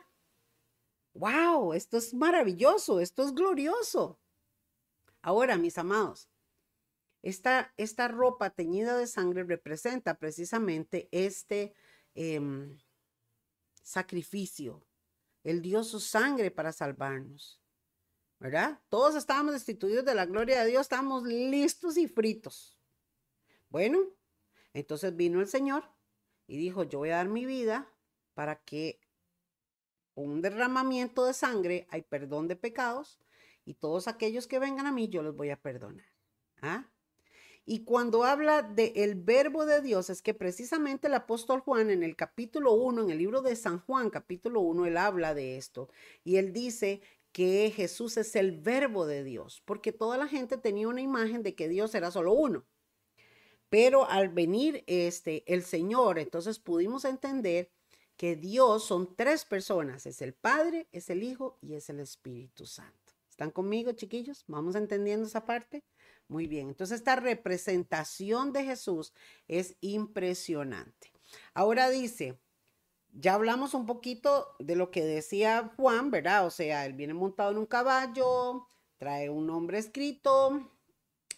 [1.13, 1.73] ¡Wow!
[1.73, 4.17] Esto es maravilloso, esto es glorioso.
[5.21, 6.29] Ahora, mis amados,
[7.21, 11.73] esta, esta ropa teñida de sangre representa precisamente este
[12.15, 12.77] em,
[13.83, 14.87] sacrificio.
[15.43, 17.59] Él dio su sangre para salvarnos.
[18.39, 18.79] ¿Verdad?
[18.89, 22.77] Todos estábamos destituidos de la gloria de Dios, estábamos listos y fritos.
[23.69, 23.99] Bueno,
[24.73, 25.83] entonces vino el Señor
[26.47, 27.91] y dijo, yo voy a dar mi vida
[28.33, 28.99] para que
[30.13, 33.19] con un derramamiento de sangre hay perdón de pecados
[33.65, 36.05] y todos aquellos que vengan a mí yo los voy a perdonar.
[36.61, 36.89] ¿Ah?
[37.69, 42.15] Y cuando habla del verbo de Dios, es que precisamente el apóstol Juan en el
[42.15, 45.89] capítulo 1, en el libro de San Juan, capítulo 1, él habla de esto.
[46.23, 47.01] Y él dice
[47.37, 51.53] que Jesús es el verbo de Dios, porque toda la gente tenía una imagen de
[51.53, 52.65] que Dios era solo uno.
[53.69, 57.71] Pero al venir este el Señor, entonces pudimos entender
[58.15, 62.65] que Dios son tres personas, es el Padre, es el Hijo y es el Espíritu
[62.65, 63.13] Santo.
[63.29, 64.43] ¿Están conmigo, chiquillos?
[64.47, 65.83] ¿Vamos entendiendo esa parte?
[66.27, 69.13] Muy bien, entonces esta representación de Jesús
[69.47, 71.11] es impresionante.
[71.53, 72.39] Ahora dice,
[73.19, 76.45] ya hablamos un poquito de lo que decía Juan, ¿verdad?
[76.45, 80.71] O sea, él viene montado en un caballo, trae un nombre escrito,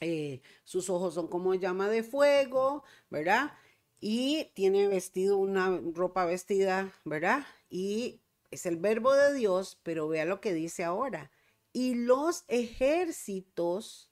[0.01, 3.53] eh, sus ojos son como llama de fuego, ¿verdad?
[4.01, 7.45] Y tiene vestido una ropa vestida, ¿verdad?
[7.69, 8.21] Y
[8.51, 11.31] es el verbo de Dios, pero vea lo que dice ahora.
[11.71, 14.11] Y los ejércitos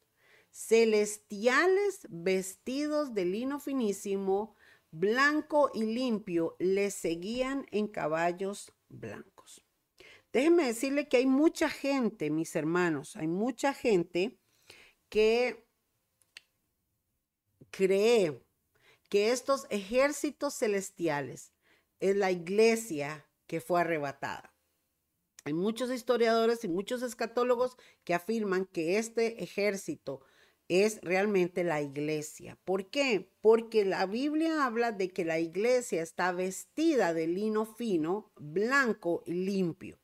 [0.51, 4.55] celestiales vestidos de lino finísimo,
[4.91, 9.65] blanco y limpio, le seguían en caballos blancos.
[10.33, 14.37] Déjenme decirle que hay mucha gente, mis hermanos, hay mucha gente
[15.09, 15.65] que
[17.71, 18.43] cree
[19.09, 21.53] que estos ejércitos celestiales
[21.99, 24.53] es la iglesia que fue arrebatada.
[25.45, 30.21] Hay muchos historiadores y muchos escatólogos que afirman que este ejército
[30.69, 32.57] es realmente la iglesia.
[32.65, 33.31] ¿Por qué?
[33.41, 39.33] Porque la Biblia habla de que la iglesia está vestida de lino fino, blanco y
[39.33, 39.97] limpio.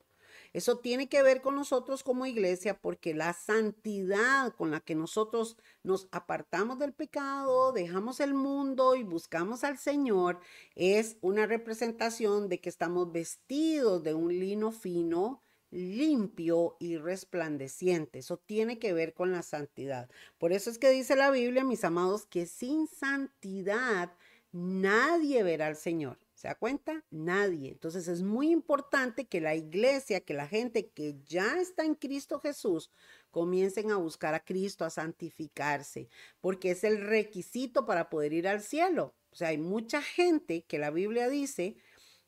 [0.54, 5.58] Eso tiene que ver con nosotros como iglesia porque la santidad con la que nosotros
[5.82, 10.40] nos apartamos del pecado, dejamos el mundo y buscamos al Señor
[10.76, 15.43] es una representación de que estamos vestidos de un lino fino,
[15.74, 18.20] limpio y resplandeciente.
[18.20, 20.10] Eso tiene que ver con la santidad.
[20.38, 24.14] Por eso es que dice la Biblia, mis amados, que sin santidad
[24.52, 26.20] nadie verá al Señor.
[26.36, 27.04] ¿Se da cuenta?
[27.10, 27.72] Nadie.
[27.72, 32.40] Entonces es muy importante que la iglesia, que la gente que ya está en Cristo
[32.40, 32.92] Jesús,
[33.32, 36.10] comiencen a buscar a Cristo, a santificarse,
[36.40, 39.16] porque es el requisito para poder ir al cielo.
[39.32, 41.78] O sea, hay mucha gente que la Biblia dice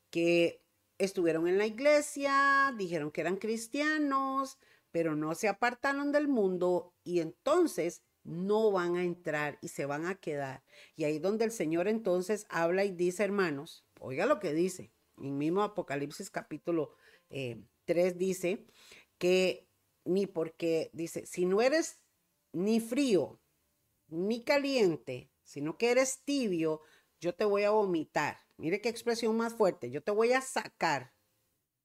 [0.10, 0.65] que
[0.98, 4.58] estuvieron en la iglesia, dijeron que eran cristianos,
[4.92, 10.06] pero no se apartaron del mundo y entonces no van a entrar y se van
[10.06, 10.64] a quedar.
[10.96, 14.92] Y ahí donde el Señor entonces habla y dice, hermanos, Oiga lo que dice.
[15.18, 16.96] En mismo Apocalipsis capítulo
[17.30, 18.66] 3 eh, dice
[19.18, 19.68] que
[20.04, 22.02] ni porque, dice, si no eres
[22.52, 23.40] ni frío
[24.08, 26.82] ni caliente, sino que eres tibio,
[27.20, 28.45] yo te voy a vomitar.
[28.58, 31.14] Mire qué expresión más fuerte, yo te voy a sacar.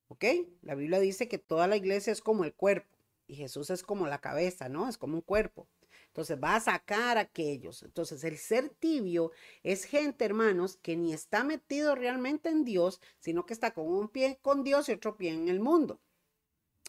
[0.09, 0.25] ¿Ok?
[0.63, 2.97] La Biblia dice que toda la iglesia es como el cuerpo
[3.27, 4.89] y Jesús es como la cabeza, ¿no?
[4.89, 5.69] Es como un cuerpo.
[6.09, 7.85] Entonces va a sacar a aquellos.
[7.85, 9.31] Entonces el ser tibio
[9.63, 14.09] es gente, hermanos, que ni está metido realmente en Dios, sino que está con un
[14.09, 16.01] pie con Dios y otro pie en el mundo.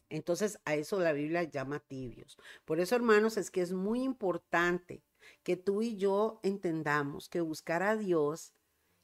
[0.10, 2.38] Entonces a eso la Biblia llama tibios.
[2.66, 5.04] Por eso, hermanos, es que es muy importante
[5.44, 8.54] que tú y yo entendamos que buscar a Dios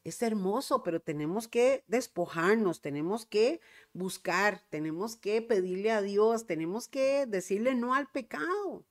[0.10, 3.60] es hermoso, pero tenemos que despojarnos, tenemos que
[3.93, 8.86] buscar, tenemos que pedirle a Dios, tenemos que decirle no al pecado.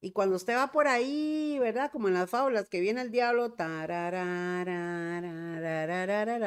[0.00, 1.90] Y cuando usted va por ahí, ¿verdad?
[1.92, 3.54] Como en las fábulas, que viene el diablo,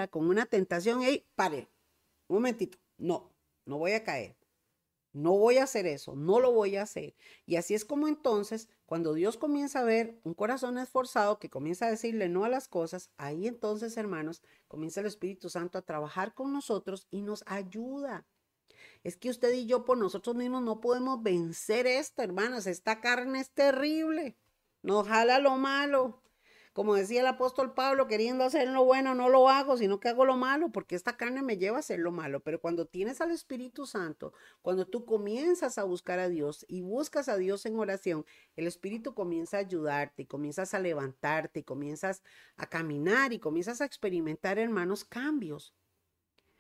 [0.10, 1.28] con una tentación, ¡ey!
[1.36, 1.70] Pare,
[2.28, 3.32] un momentito, no,
[3.66, 4.36] no voy a caer.
[5.14, 7.14] No voy a hacer eso, no lo voy a hacer.
[7.46, 11.88] Y así es como entonces, cuando Dios comienza a ver un corazón esforzado que comienza
[11.88, 16.36] a decirle no a las cosas, ahí entonces, hermanos, comienza el Espíritu Santo a trabajar
[16.36, 18.28] con nosotros y nos ayuda.
[19.04, 22.68] Es que usted y yo por nosotros mismos no podemos vencer esto, hermanas.
[22.68, 24.38] Esta carne es terrible.
[24.84, 26.22] Nos jala lo malo.
[26.74, 30.26] Como decía el apóstol Pablo, queriendo hacer lo bueno, no lo hago, sino que hago
[30.26, 32.40] lo malo, porque esta carne me lleva a hacer lo malo.
[32.40, 37.30] Pero cuando tienes al Espíritu Santo, cuando tú comienzas a buscar a Dios y buscas
[37.30, 42.24] a Dios en oración, el Espíritu comienza a ayudarte y comienzas a levantarte y comienzas
[42.58, 45.76] a caminar y comienzas a experimentar, hermanos, cambios.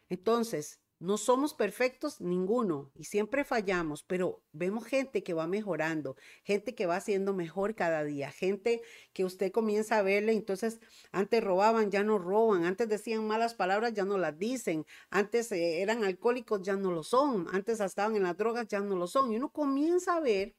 [0.09, 6.75] Entonces, no somos perfectos ninguno y siempre fallamos, pero vemos gente que va mejorando, gente
[6.75, 8.81] que va siendo mejor cada día, gente
[9.11, 10.79] que usted comienza a verle, entonces
[11.11, 15.81] antes robaban, ya no roban, antes decían malas palabras, ya no las dicen, antes eh,
[15.81, 19.33] eran alcohólicos, ya no lo son, antes estaban en las drogas, ya no lo son.
[19.33, 20.55] Y uno comienza a ver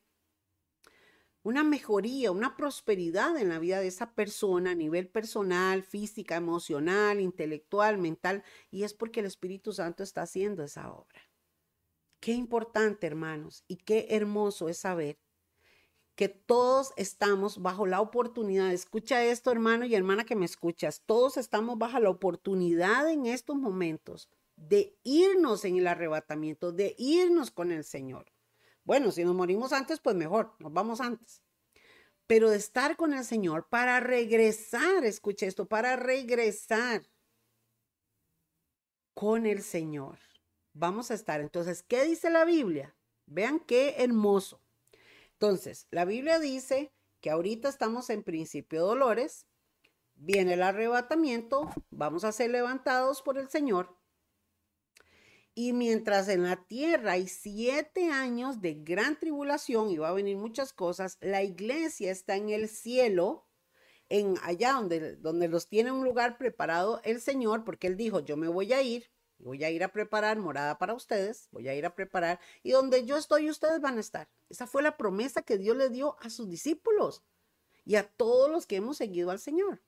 [1.45, 7.21] una mejoría, una prosperidad en la vida de esa persona a nivel personal, física, emocional,
[7.21, 11.21] intelectual, mental, y es porque el Espíritu Santo está haciendo esa obra.
[12.19, 15.19] Qué importante, hermanos, y qué hermoso es saber
[16.15, 21.37] que todos estamos bajo la oportunidad, escucha esto, hermano y hermana que me escuchas, todos
[21.37, 27.71] estamos bajo la oportunidad en estos momentos de irnos en el arrebatamiento, de irnos con
[27.71, 28.34] el Señor.
[28.85, 31.43] Bueno, si nos morimos antes, pues mejor, nos vamos antes.
[32.27, 37.03] Pero de estar con el Señor para regresar, escuche esto, para regresar
[39.15, 40.19] con el Señor.
[40.75, 41.41] Vamos a estar.
[41.41, 42.95] Entonces, ¿qué dice la Biblia?
[43.27, 44.61] Vean qué hermoso.
[45.33, 49.47] Entonces, la Biblia dice que ahorita estamos en principio de dolores,
[50.15, 53.97] viene el arrebatamiento, vamos a ser levantados por el Señor.
[55.57, 60.37] Y mientras en la tierra hay siete años de gran tribulación y va a venir
[60.37, 63.47] muchas cosas, la iglesia está en el cielo,
[64.09, 68.37] en allá donde, donde los tiene un lugar preparado el Señor, porque Él dijo, yo
[68.37, 71.87] me voy a ir, voy a ir a preparar morada para ustedes, voy a ir
[71.87, 74.29] a preparar, y donde yo estoy, ustedes van a estar.
[74.49, 77.23] Esa fue la promesa que Dios le dio a sus discípulos
[77.85, 79.81] y a todos los que hemos seguido al Señor.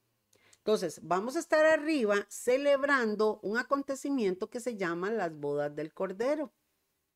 [0.67, 6.53] Entonces, vamos a estar arriba celebrando un acontecimiento que se llama las bodas del Cordero.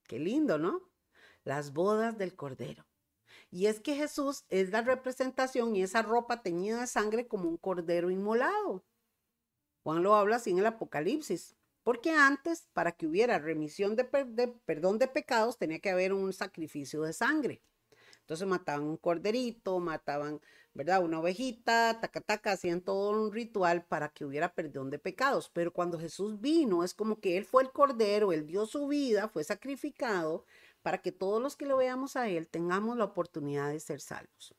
[0.04, 0.88] Qué lindo, ¿no?
[1.42, 2.86] Las bodas del Cordero.
[3.50, 7.56] Y es que Jesús es la representación y esa ropa teñida de sangre como un
[7.56, 8.84] cordero inmolado.
[9.82, 11.56] Juan lo habla así en el Apocalipsis.
[11.82, 16.32] Porque antes, para que hubiera remisión de, de, perdón de pecados, tenía que haber un
[16.32, 17.64] sacrificio de sangre.
[18.20, 20.40] Entonces mataban un corderito, mataban
[20.74, 21.02] ¿verdad?
[21.04, 25.50] Una ovejita, taca, taca, hacían todo un ritual para que hubiera perdón de pecados.
[25.52, 29.28] Pero cuando Jesús vino, es como que Él fue el cordero, Él dio su vida,
[29.28, 30.44] fue sacrificado
[30.82, 34.54] para que todos los que lo veamos a Él tengamos la oportunidad de ser salvos.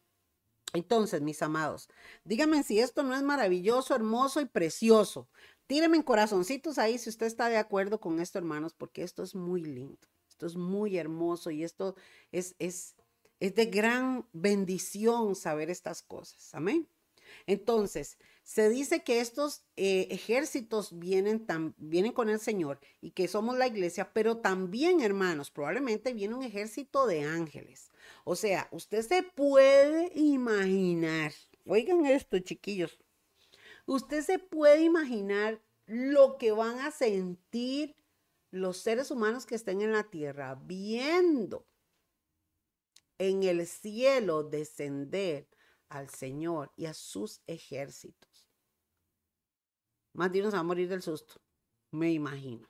[0.73, 1.89] Entonces, mis amados,
[2.23, 5.27] díganme si esto no es maravilloso, hermoso y precioso.
[5.67, 9.35] Tírenme en corazoncitos ahí si usted está de acuerdo con esto, hermanos, porque esto es
[9.35, 11.95] muy lindo, esto es muy hermoso y esto
[12.31, 12.95] es, es,
[13.41, 16.53] es de gran bendición saber estas cosas.
[16.53, 16.87] Amén.
[17.47, 23.57] Entonces, se dice que estos eh, ejércitos vienen, vienen con el Señor y que somos
[23.57, 27.89] la iglesia, pero también, hermanos, probablemente viene un ejército de ángeles.
[28.25, 31.33] O sea, usted se puede imaginar,
[31.65, 32.99] oigan esto, chiquillos,
[33.87, 37.95] usted se puede imaginar lo que van a sentir
[38.51, 41.65] los seres humanos que estén en la tierra viendo
[43.21, 45.47] en el cielo descender
[45.89, 48.47] al Señor y a sus ejércitos.
[50.13, 51.39] Más de se va a morir del susto,
[51.91, 52.67] me imagino.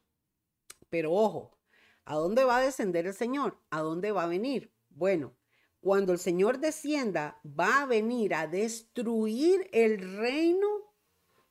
[0.90, 1.58] Pero ojo,
[2.04, 3.62] ¿a dónde va a descender el Señor?
[3.70, 4.74] ¿A dónde va a venir?
[4.90, 5.38] Bueno,
[5.80, 10.68] cuando el Señor descienda, va a venir a destruir el reino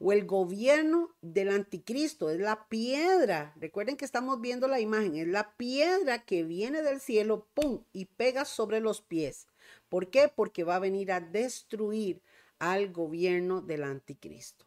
[0.03, 3.53] o el gobierno del anticristo, es la piedra.
[3.57, 7.85] Recuerden que estamos viendo la imagen, es la piedra que viene del cielo, ¡pum!
[7.93, 9.47] y pega sobre los pies.
[9.91, 10.29] ¿Por qué?
[10.35, 12.23] Porque va a venir a destruir
[12.59, 14.65] al gobierno del anticristo.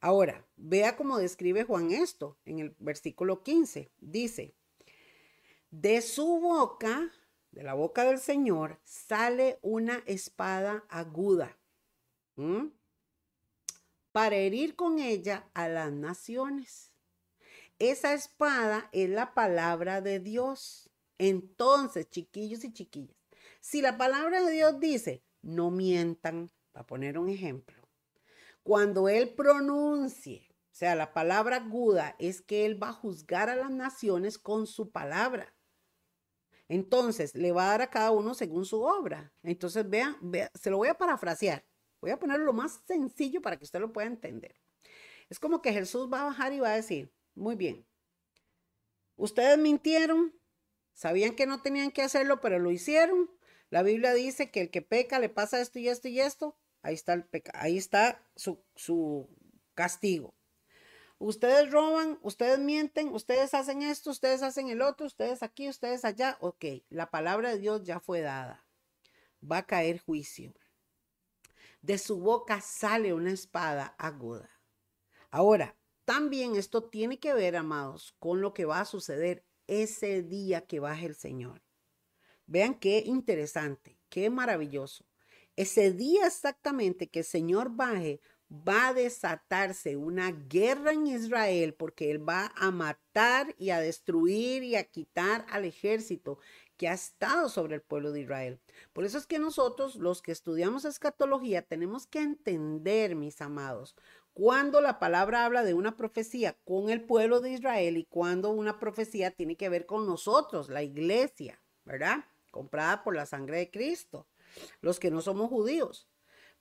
[0.00, 3.90] Ahora, vea cómo describe Juan esto en el versículo 15.
[4.00, 4.54] Dice,
[5.70, 7.12] de su boca,
[7.50, 11.58] de la boca del Señor, sale una espada aguda
[14.12, 16.92] para herir con ella a las naciones.
[17.78, 20.90] Esa espada es la palabra de Dios.
[21.18, 23.16] Entonces, chiquillos y chiquillas,
[23.60, 27.76] si la palabra de Dios dice, no mientan, para poner un ejemplo,
[28.62, 33.56] cuando Él pronuncie, o sea, la palabra aguda es que Él va a juzgar a
[33.56, 35.54] las naciones con su palabra.
[36.68, 39.32] Entonces, le va a dar a cada uno según su obra.
[39.42, 41.64] Entonces, vean, vea, se lo voy a parafrasear.
[42.02, 44.56] Voy a ponerlo lo más sencillo para que usted lo pueda entender.
[45.30, 47.86] Es como que Jesús va a bajar y va a decir, muy bien,
[49.14, 50.34] ustedes mintieron,
[50.92, 53.30] sabían que no tenían que hacerlo, pero lo hicieron.
[53.70, 56.58] La Biblia dice que el que peca le pasa esto y esto y esto.
[56.82, 59.28] Ahí está el peca, ahí está su, su
[59.74, 60.34] castigo.
[61.18, 66.36] Ustedes roban, ustedes mienten, ustedes hacen esto, ustedes hacen el otro, ustedes aquí, ustedes allá.
[66.40, 68.66] Ok, la palabra de Dios ya fue dada.
[69.40, 70.52] Va a caer juicio
[71.82, 74.48] de su boca sale una espada aguda.
[75.30, 80.66] Ahora, también esto tiene que ver, amados, con lo que va a suceder ese día
[80.66, 81.62] que baje el Señor.
[82.46, 85.06] Vean qué interesante, qué maravilloso.
[85.56, 88.20] Ese día exactamente que el Señor baje,
[88.52, 94.62] va a desatarse una guerra en Israel porque Él va a matar y a destruir
[94.62, 96.38] y a quitar al ejército
[96.76, 98.60] que ha estado sobre el pueblo de Israel.
[98.92, 103.94] Por eso es que nosotros, los que estudiamos escatología, tenemos que entender, mis amados,
[104.34, 108.78] cuando la palabra habla de una profecía con el pueblo de Israel y cuando una
[108.78, 112.24] profecía tiene que ver con nosotros, la iglesia, ¿verdad?
[112.50, 114.26] Comprada por la sangre de Cristo,
[114.80, 116.08] los que no somos judíos.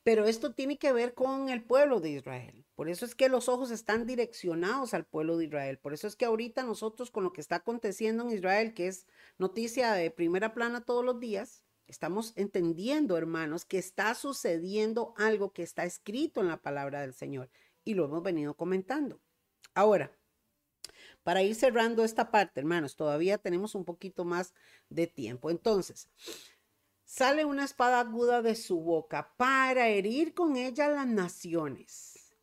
[0.04, 2.66] Pero esto tiene que ver con el pueblo de Israel.
[2.76, 5.78] Por eso es que los ojos están direccionados al pueblo de Israel.
[5.78, 9.06] Por eso es que ahorita nosotros con lo que está aconteciendo en Israel, que es
[9.38, 15.62] noticia de primera plana todos los días, estamos entendiendo, hermanos, que está sucediendo algo que
[15.62, 17.52] está escrito en la palabra del Señor.
[17.84, 19.22] Y lo hemos venido comentando.
[19.76, 20.12] Ahora,
[21.24, 24.56] para ir cerrando esta parte, hermanos, todavía tenemos un poquito más
[24.90, 25.52] de tiempo.
[25.52, 26.10] Entonces,
[27.12, 32.34] sale una espada aguda de su boca para herir con ella las naciones.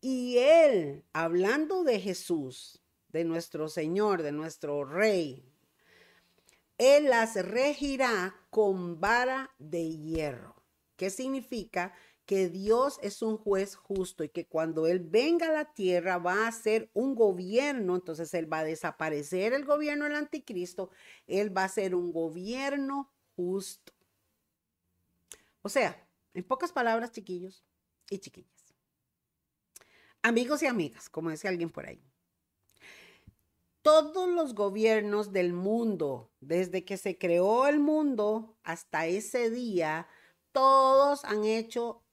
[0.00, 5.44] Y él, hablando de Jesús, de nuestro Señor, de nuestro Rey,
[6.78, 10.54] él las regirá con vara de hierro.
[10.96, 11.92] ¿Qué significa?
[12.24, 16.46] que Dios es un juez justo y que cuando Él venga a la tierra va
[16.46, 20.90] a ser un gobierno, entonces Él va a desaparecer el gobierno del anticristo,
[21.26, 23.91] Él va a ser un gobierno justo.
[25.62, 27.64] O sea, en pocas palabras, chiquillos
[28.10, 28.74] y chiquillas.
[30.22, 32.02] Amigos y amigas, como decía alguien por ahí.
[33.82, 40.06] Todos los gobiernos del mundo, desde que se creó el mundo hasta ese día,
[40.52, 42.04] todos han hecho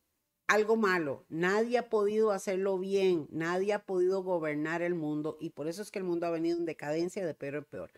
[0.47, 1.25] algo malo.
[1.29, 5.91] Nadie ha podido hacerlo bien, nadie ha podido gobernar el mundo y por eso es
[5.91, 7.91] que el mundo ha venido en decadencia de peor en peor.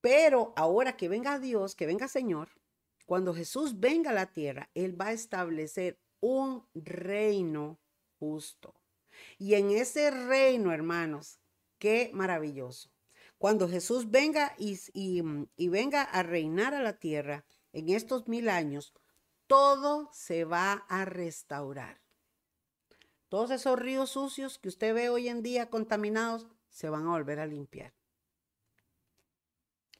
[0.00, 2.50] Pero ahora que venga Dios, que venga Señor,
[3.12, 7.78] cuando Jesús venga a la tierra, Él va a establecer un reino
[8.18, 8.74] justo.
[9.36, 11.38] Y en ese reino, hermanos,
[11.78, 12.90] qué maravilloso.
[13.36, 15.20] Cuando Jesús venga y,
[15.68, 17.44] venga a reinar a la tierra
[17.74, 18.94] en estos mil años,
[19.46, 22.00] todo se va a restaurar.
[23.28, 27.40] Todos esos ríos sucios que usted ve hoy en día contaminados se van a volver
[27.40, 27.92] a limpiar.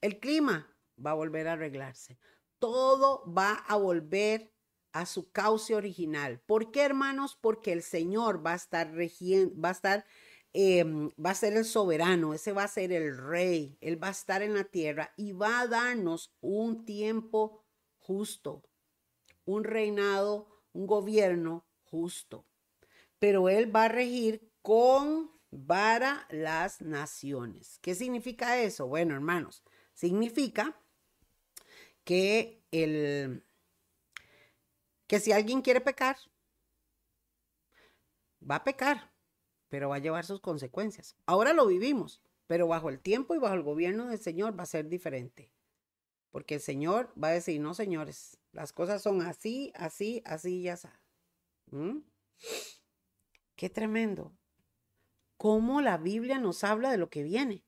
[0.00, 2.16] El clima va a volver a arreglarse.
[2.62, 4.54] Todo va a volver
[4.92, 6.38] a su cauce original.
[6.46, 7.36] ¿Por qué, hermanos?
[7.40, 10.06] Porque el Señor va a estar regiendo, va a estar,
[10.52, 14.12] em, va a ser el soberano, ese va a ser el rey, él va a
[14.12, 17.64] estar en la tierra y va a darnos un tiempo
[17.98, 18.62] justo,
[19.44, 22.46] un reinado, un gobierno justo.
[23.18, 25.32] Pero él va a regir con
[25.66, 27.80] para las naciones.
[27.82, 28.86] ¿Qué significa eso?
[28.86, 30.80] Bueno, hermanos, significa
[32.04, 33.44] que el
[35.06, 36.16] que si alguien quiere pecar,
[38.48, 39.12] va a pecar,
[39.68, 41.16] pero va a llevar sus consecuencias.
[41.26, 44.66] Ahora lo vivimos, pero bajo el tiempo y bajo el gobierno del Señor va a
[44.66, 45.52] ser diferente.
[46.30, 50.68] Porque el Señor va a decir, no, señores, las cosas son así, así, así y
[50.68, 50.88] así.
[51.70, 51.98] ¿Mm?
[53.54, 54.32] Qué tremendo.
[55.36, 57.64] Cómo la Biblia nos habla de lo que viene.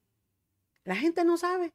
[0.84, 1.74] La gente no sabe.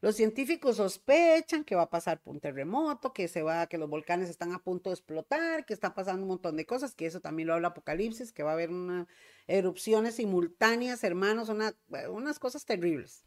[0.00, 4.30] Los científicos sospechan que va a pasar un terremoto, que se va, que los volcanes
[4.30, 7.48] están a punto de explotar, que está pasando un montón de cosas, que eso también
[7.48, 9.08] lo habla Apocalipsis, que va a haber una,
[9.48, 13.24] erupciones simultáneas, hermanos, unas cosas terribles.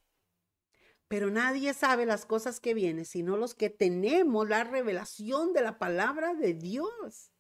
[1.10, 5.78] Pero nadie sabe las cosas que vienen, sino los que tenemos la revelación de la
[5.78, 7.34] palabra de Dios.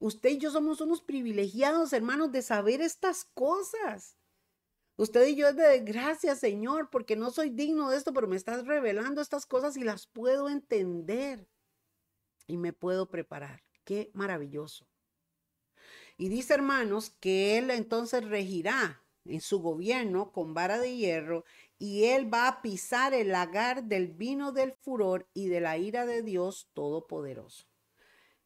[0.00, 4.16] Usted y yo somos unos privilegiados, hermanos, de saber estas cosas.
[5.02, 8.36] Usted y yo es de gracias, Señor, porque no soy digno de esto, pero me
[8.36, 11.48] estás revelando estas cosas y las puedo entender
[12.46, 13.64] y me puedo preparar.
[13.82, 14.86] Qué maravilloso.
[16.16, 21.44] Y dice, hermanos, que Él entonces regirá en su gobierno con vara de hierro
[21.80, 26.06] y él va a pisar el lagar del vino del furor y de la ira
[26.06, 27.71] de Dios Todopoderoso.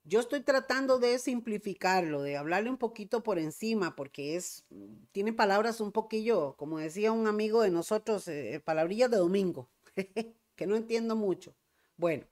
[0.09, 4.65] Yo estoy tratando de simplificarlo, de hablarle un poquito por encima, porque es,
[5.11, 9.69] tiene palabras un poquillo, como decía un amigo de nosotros, eh, palabrillas de domingo,
[10.55, 11.57] que no entiendo mucho.
[11.97, 12.25] Bueno,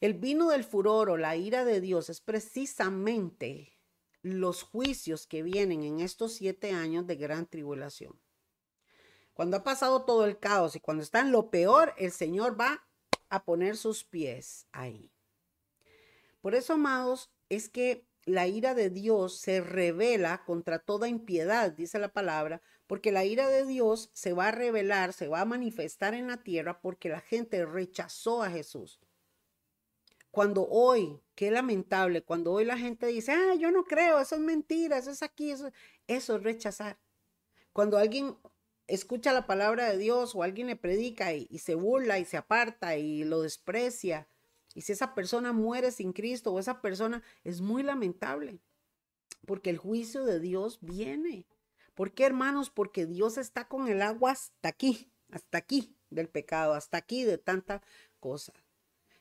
[0.00, 3.72] el vino del furor o la ira de Dios es precisamente
[4.22, 8.20] los juicios que vienen en estos siete años de gran tribulación.
[9.34, 12.86] Cuando ha pasado todo el caos y cuando está en lo peor, el Señor va
[13.30, 15.10] a poner sus pies ahí.
[16.40, 21.98] Por eso, amados, es que la ira de Dios se revela contra toda impiedad, dice
[21.98, 26.14] la palabra, porque la ira de Dios se va a revelar, se va a manifestar
[26.14, 29.00] en la tierra porque la gente rechazó a Jesús.
[30.30, 34.40] Cuando hoy, qué lamentable, cuando hoy la gente dice, ah, yo no creo, eso es
[34.40, 35.70] mentira, eso es aquí, eso,
[36.06, 36.98] es rechazar.
[37.72, 38.36] Cuando alguien
[38.86, 42.96] escucha la palabra de Dios o alguien le predica y, se burla y se aparta
[42.96, 44.28] y lo desprecia,
[44.78, 48.60] y si esa persona muere sin Cristo o esa persona es muy lamentable,
[49.44, 51.48] porque el juicio de Dios viene.
[51.94, 52.70] ¿Por qué, hermanos?
[52.70, 57.38] Porque Dios está con el agua hasta aquí, hasta aquí del pecado, hasta aquí de
[57.38, 57.82] tanta
[58.20, 58.52] cosa.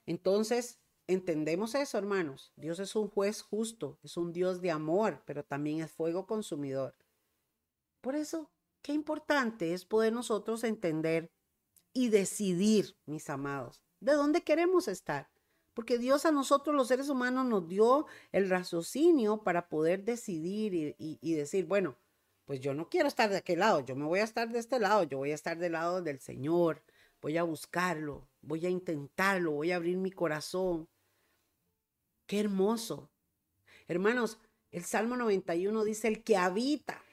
[0.06, 0.78] Entonces,
[1.08, 2.54] entendemos eso, hermanos.
[2.56, 6.96] Dios es un juez justo, es un Dios de amor, pero también es fuego consumidor.
[8.02, 8.52] Por eso
[8.88, 11.30] Qué importante es poder nosotros entender
[11.92, 15.30] y decidir, mis amados, de dónde queremos estar.
[15.78, 21.36] Porque Dios a nosotros los seres humanos nos dio el raciocinio para poder decidir y,
[21.36, 21.96] decir, bueno,
[22.46, 24.80] pues yo no quiero estar de aquel lado, yo me voy a estar de este
[24.80, 26.82] lado, yo voy a estar del lado del Señor,
[27.22, 30.90] voy a buscarlo, voy a intentarlo, voy a abrir mi corazón.
[32.26, 33.12] Qué hermoso.
[33.88, 34.40] Hermanos,
[34.72, 37.04] el Salmo 91 dice, el que habita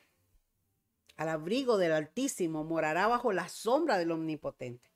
[1.18, 4.93] al abrigo del Altísimo morará bajo la sombra del Omnipotente.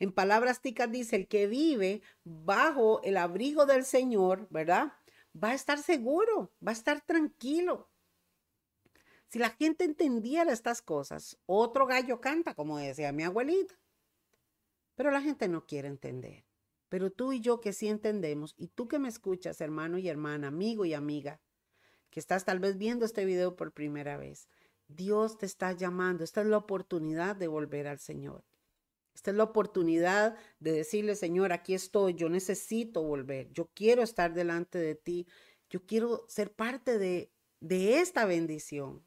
[0.00, 4.94] En palabras ticas dice, el que vive bajo el abrigo del Señor, ¿verdad?
[5.32, 7.90] Va a estar seguro, va a estar tranquilo.
[9.28, 13.78] Si la gente entendiera estas cosas, otro gallo canta, como decía mi abuelita.
[14.96, 16.44] Pero la gente no quiere entender.
[16.88, 20.48] Pero tú y yo que sí entendemos, y tú que me escuchas, hermano y hermana,
[20.48, 21.40] amigo y amiga,
[22.10, 24.48] que estás tal vez viendo este video por primera vez,
[24.88, 26.24] Dios te está llamando.
[26.24, 28.49] Esta es la oportunidad de volver al Señor.
[29.20, 34.32] Esta es la oportunidad de decirle, Señor, aquí estoy, yo necesito volver, yo quiero estar
[34.32, 35.26] delante de ti,
[35.68, 39.04] yo quiero ser parte de, de esta bendición.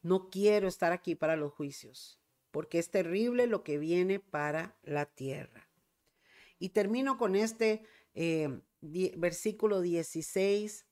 [0.00, 2.20] No quiero estar aquí para los juicios,
[2.52, 5.68] porque es terrible lo que viene para la tierra.
[6.60, 7.82] Y termino con este
[8.14, 10.86] eh, versículo 16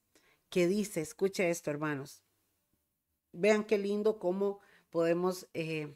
[0.49, 2.25] que dice, escucha esto hermanos,
[3.31, 4.59] vean qué lindo cómo
[4.91, 5.95] podemos eh,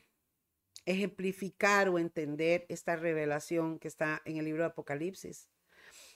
[0.86, 5.48] ejemplificar o entender esta revelación que está en el libro de Apocalipsis.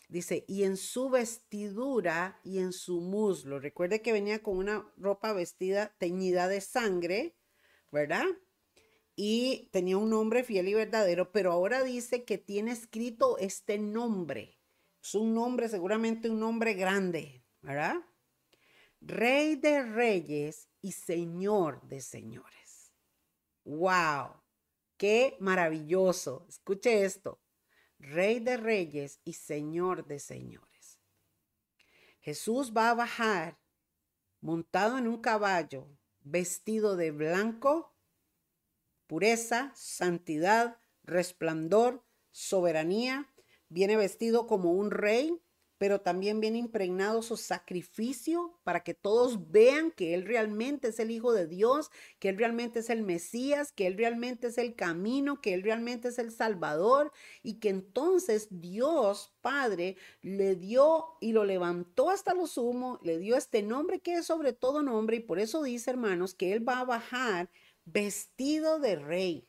[0.09, 3.61] Dice, y en su vestidura y en su muslo.
[3.61, 7.37] Recuerde que venía con una ropa vestida teñida de sangre,
[7.93, 8.25] ¿verdad?
[9.21, 14.61] y tenía un nombre fiel y verdadero, pero ahora dice que tiene escrito este nombre.
[15.03, 17.97] Es un nombre, seguramente un nombre grande, ¿verdad?
[19.01, 22.93] Rey de reyes y Señor de señores.
[23.64, 24.41] ¡Wow!
[24.99, 26.44] ¡Qué maravilloso!
[26.49, 27.40] Escuche esto.
[27.99, 31.01] Rey de reyes y Señor de señores.
[32.20, 33.59] Jesús va a bajar
[34.40, 35.88] montado en un caballo,
[36.20, 37.94] vestido de blanco
[39.09, 43.32] pureza, santidad, resplandor, soberanía.
[43.68, 45.42] Viene vestido como un rey,
[45.79, 51.11] pero también viene impregnado su sacrificio para que todos vean que Él realmente es el
[51.11, 55.41] Hijo de Dios, que Él realmente es el Mesías, que Él realmente es el camino,
[55.41, 57.12] que Él realmente es el Salvador
[57.43, 63.37] y que entonces Dios Padre le dio y lo levantó hasta lo sumo, le dio
[63.37, 66.81] este nombre que es sobre todo nombre y por eso dice hermanos que Él va
[66.81, 67.51] a bajar
[67.85, 69.49] vestido de rey.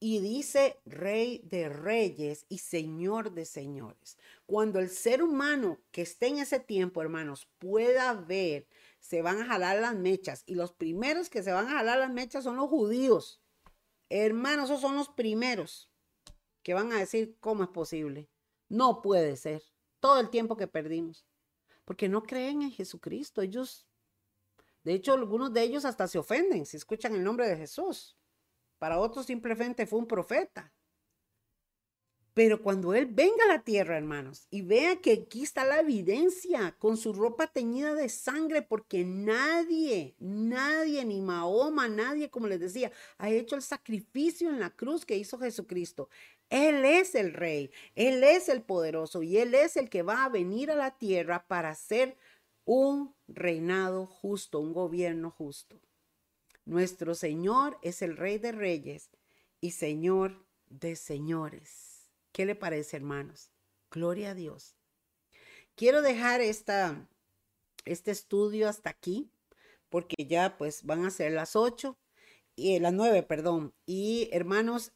[0.00, 4.16] Y dice rey de reyes y señor de señores.
[4.48, 8.66] Cuando el ser humano que esté en ese tiempo, hermanos, pueda ver,
[8.98, 10.42] se van a jalar las mechas.
[10.46, 13.42] Y los primeros que se van a jalar las mechas son los judíos.
[14.08, 15.90] Hermanos, esos son los primeros
[16.62, 18.30] que van a decir, ¿cómo es posible?
[18.70, 19.62] No puede ser.
[20.00, 21.26] Todo el tiempo que perdimos.
[21.84, 23.42] Porque no creen en Jesucristo.
[23.42, 23.86] Ellos
[24.82, 28.16] de hecho, algunos de ellos hasta se ofenden si escuchan el nombre de Jesús.
[28.78, 30.72] Para otros simplemente fue un profeta.
[32.38, 36.72] Pero cuando Él venga a la tierra, hermanos, y vea que aquí está la evidencia
[36.78, 42.92] con su ropa teñida de sangre, porque nadie, nadie, ni Mahoma, nadie, como les decía,
[43.16, 46.10] ha hecho el sacrificio en la cruz que hizo Jesucristo.
[46.48, 50.28] Él es el rey, Él es el poderoso y Él es el que va a
[50.28, 52.16] venir a la tierra para ser
[52.64, 55.80] un reinado justo, un gobierno justo.
[56.66, 59.10] Nuestro Señor es el Rey de Reyes
[59.60, 61.87] y Señor de Señores.
[62.38, 63.50] ¿Qué le parece, hermanos?
[63.90, 64.76] Gloria a Dios.
[65.74, 67.08] Quiero dejar esta,
[67.84, 69.28] este estudio hasta aquí,
[69.88, 71.98] porque ya pues van a ser las ocho
[72.54, 73.74] y eh, las nueve, perdón.
[73.86, 74.92] Y hermanos,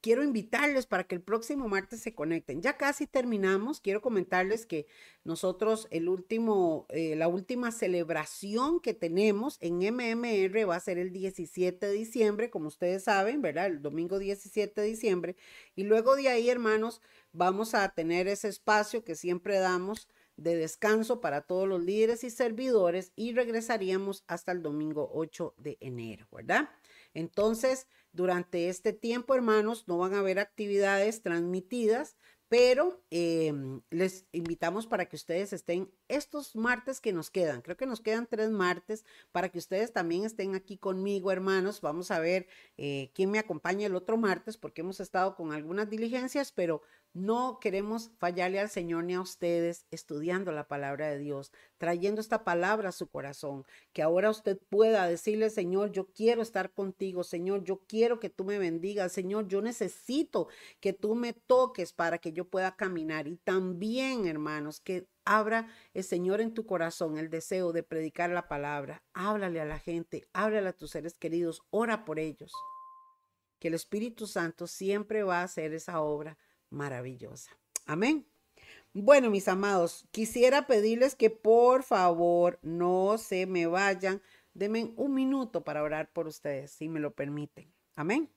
[0.00, 2.62] quiero invitarles para que el próximo martes se conecten.
[2.62, 3.80] Ya casi terminamos.
[3.80, 4.86] Quiero comentarles que
[5.24, 11.12] nosotros el último, eh, la última celebración que tenemos en MMR va a ser el
[11.12, 13.66] 17 de diciembre, como ustedes saben, ¿verdad?
[13.66, 15.36] El domingo 17 de diciembre.
[15.74, 17.00] Y luego de ahí, hermanos,
[17.32, 22.30] vamos a tener ese espacio que siempre damos de descanso para todos los líderes y
[22.30, 26.68] servidores y regresaríamos hasta el domingo 8 de enero, ¿verdad?
[27.14, 27.86] Entonces,
[28.16, 32.16] durante este tiempo, hermanos, no van a haber actividades transmitidas,
[32.48, 37.60] pero em, les invitamos para que ustedes estén estos martes que nos quedan.
[37.60, 41.80] Creo que nos quedan tres martes para que ustedes también estén aquí conmigo, hermanos.
[41.80, 42.46] Vamos a ver
[42.76, 46.82] eh, quién me acompaña el otro martes porque hemos estado con algunas diligencias, pero
[47.16, 52.44] no queremos fallarle al Señor ni a ustedes estudiando la palabra de Dios, trayendo esta
[52.44, 53.64] palabra a su corazón,
[53.94, 58.44] que ahora usted pueda decirle, Señor, yo quiero estar contigo, Señor, yo quiero que tú
[58.44, 60.48] me bendigas, Señor, yo necesito
[60.78, 63.26] que tú me toques para que yo pueda caminar.
[63.28, 68.46] Y también, hermanos, que abra el Señor en tu corazón el deseo de predicar la
[68.46, 69.02] palabra.
[69.14, 72.52] Háblale a la gente, háblale a tus seres queridos, ora por ellos.
[73.58, 76.36] Que el Espíritu Santo siempre va a hacer esa obra
[76.76, 77.50] maravillosa.
[77.86, 78.26] Amén.
[78.92, 84.22] Bueno, mis amados, quisiera pedirles que por favor no se me vayan.
[84.54, 87.70] Denme un minuto para orar por ustedes, si me lo permiten.
[87.94, 88.30] Amén.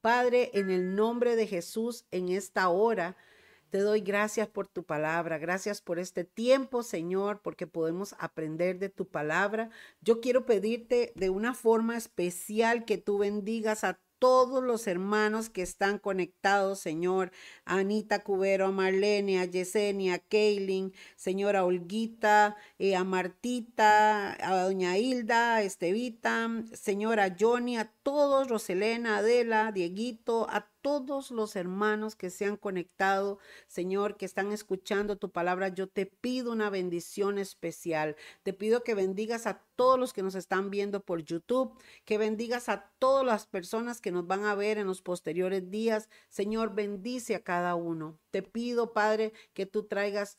[0.00, 3.16] Padre, en el nombre de Jesús, en esta hora,
[3.70, 8.88] te doy gracias por tu palabra, gracias por este tiempo, Señor, porque podemos aprender de
[8.88, 9.70] tu palabra.
[10.00, 15.62] Yo quiero pedirte de una forma especial que tú bendigas a todos los hermanos que
[15.62, 17.32] están conectados, Señor,
[17.64, 24.62] a Anita Cubero, a Marlene, a Yesenia, a Kaylin, señora Olguita, eh, a Martita, a
[24.62, 32.16] doña Hilda, a Estevita, señora Johnny, a todos, Roselena, Adela, Dieguito, a todos los hermanos
[32.16, 33.38] que se han conectado,
[33.68, 38.16] Señor, que están escuchando tu palabra, yo te pido una bendición especial.
[38.42, 41.72] Te pido que bendigas a todos los que nos están viendo por YouTube,
[42.04, 46.08] que bendigas a todas las personas que nos van a ver en los posteriores días.
[46.30, 48.18] Señor, bendice a cada uno.
[48.32, 50.36] Te pido, Padre, que tú traigas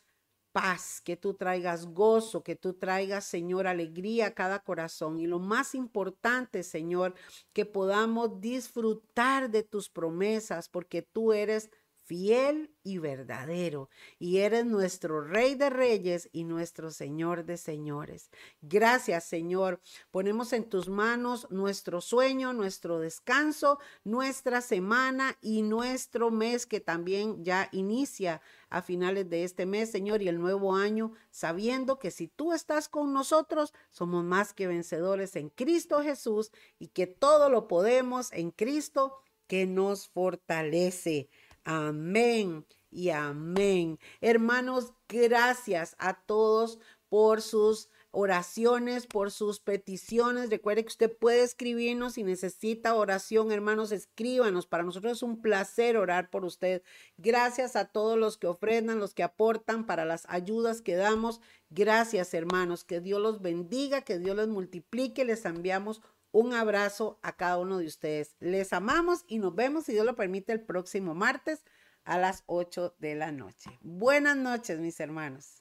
[0.51, 5.19] paz, que tú traigas gozo, que tú traigas, Señor, alegría a cada corazón.
[5.19, 7.15] Y lo más importante, Señor,
[7.53, 11.69] que podamos disfrutar de tus promesas, porque tú eres
[12.03, 18.29] fiel y verdadero, y eres nuestro Rey de Reyes y nuestro Señor de Señores.
[18.61, 19.81] Gracias, Señor.
[20.09, 27.43] Ponemos en tus manos nuestro sueño, nuestro descanso, nuestra semana y nuestro mes que también
[27.43, 32.27] ya inicia a finales de este mes, Señor, y el nuevo año, sabiendo que si
[32.27, 37.67] tú estás con nosotros, somos más que vencedores en Cristo Jesús y que todo lo
[37.67, 41.29] podemos en Cristo que nos fortalece.
[41.63, 43.99] Amén y amén.
[44.19, 50.49] Hermanos, gracias a todos por sus oraciones, por sus peticiones.
[50.49, 54.67] Recuerde que usted puede escribirnos si necesita oración, hermanos, escríbanos.
[54.67, 56.83] Para nosotros es un placer orar por usted.
[57.17, 61.41] Gracias a todos los que ofrendan, los que aportan para las ayudas que damos.
[61.69, 62.83] Gracias, hermanos.
[62.83, 65.23] Que Dios los bendiga, que Dios les multiplique.
[65.25, 66.01] Les enviamos
[66.31, 68.35] un abrazo a cada uno de ustedes.
[68.39, 71.63] Les amamos y nos vemos, si Dios lo permite, el próximo martes
[72.03, 73.77] a las 8 de la noche.
[73.81, 75.60] Buenas noches, mis hermanos.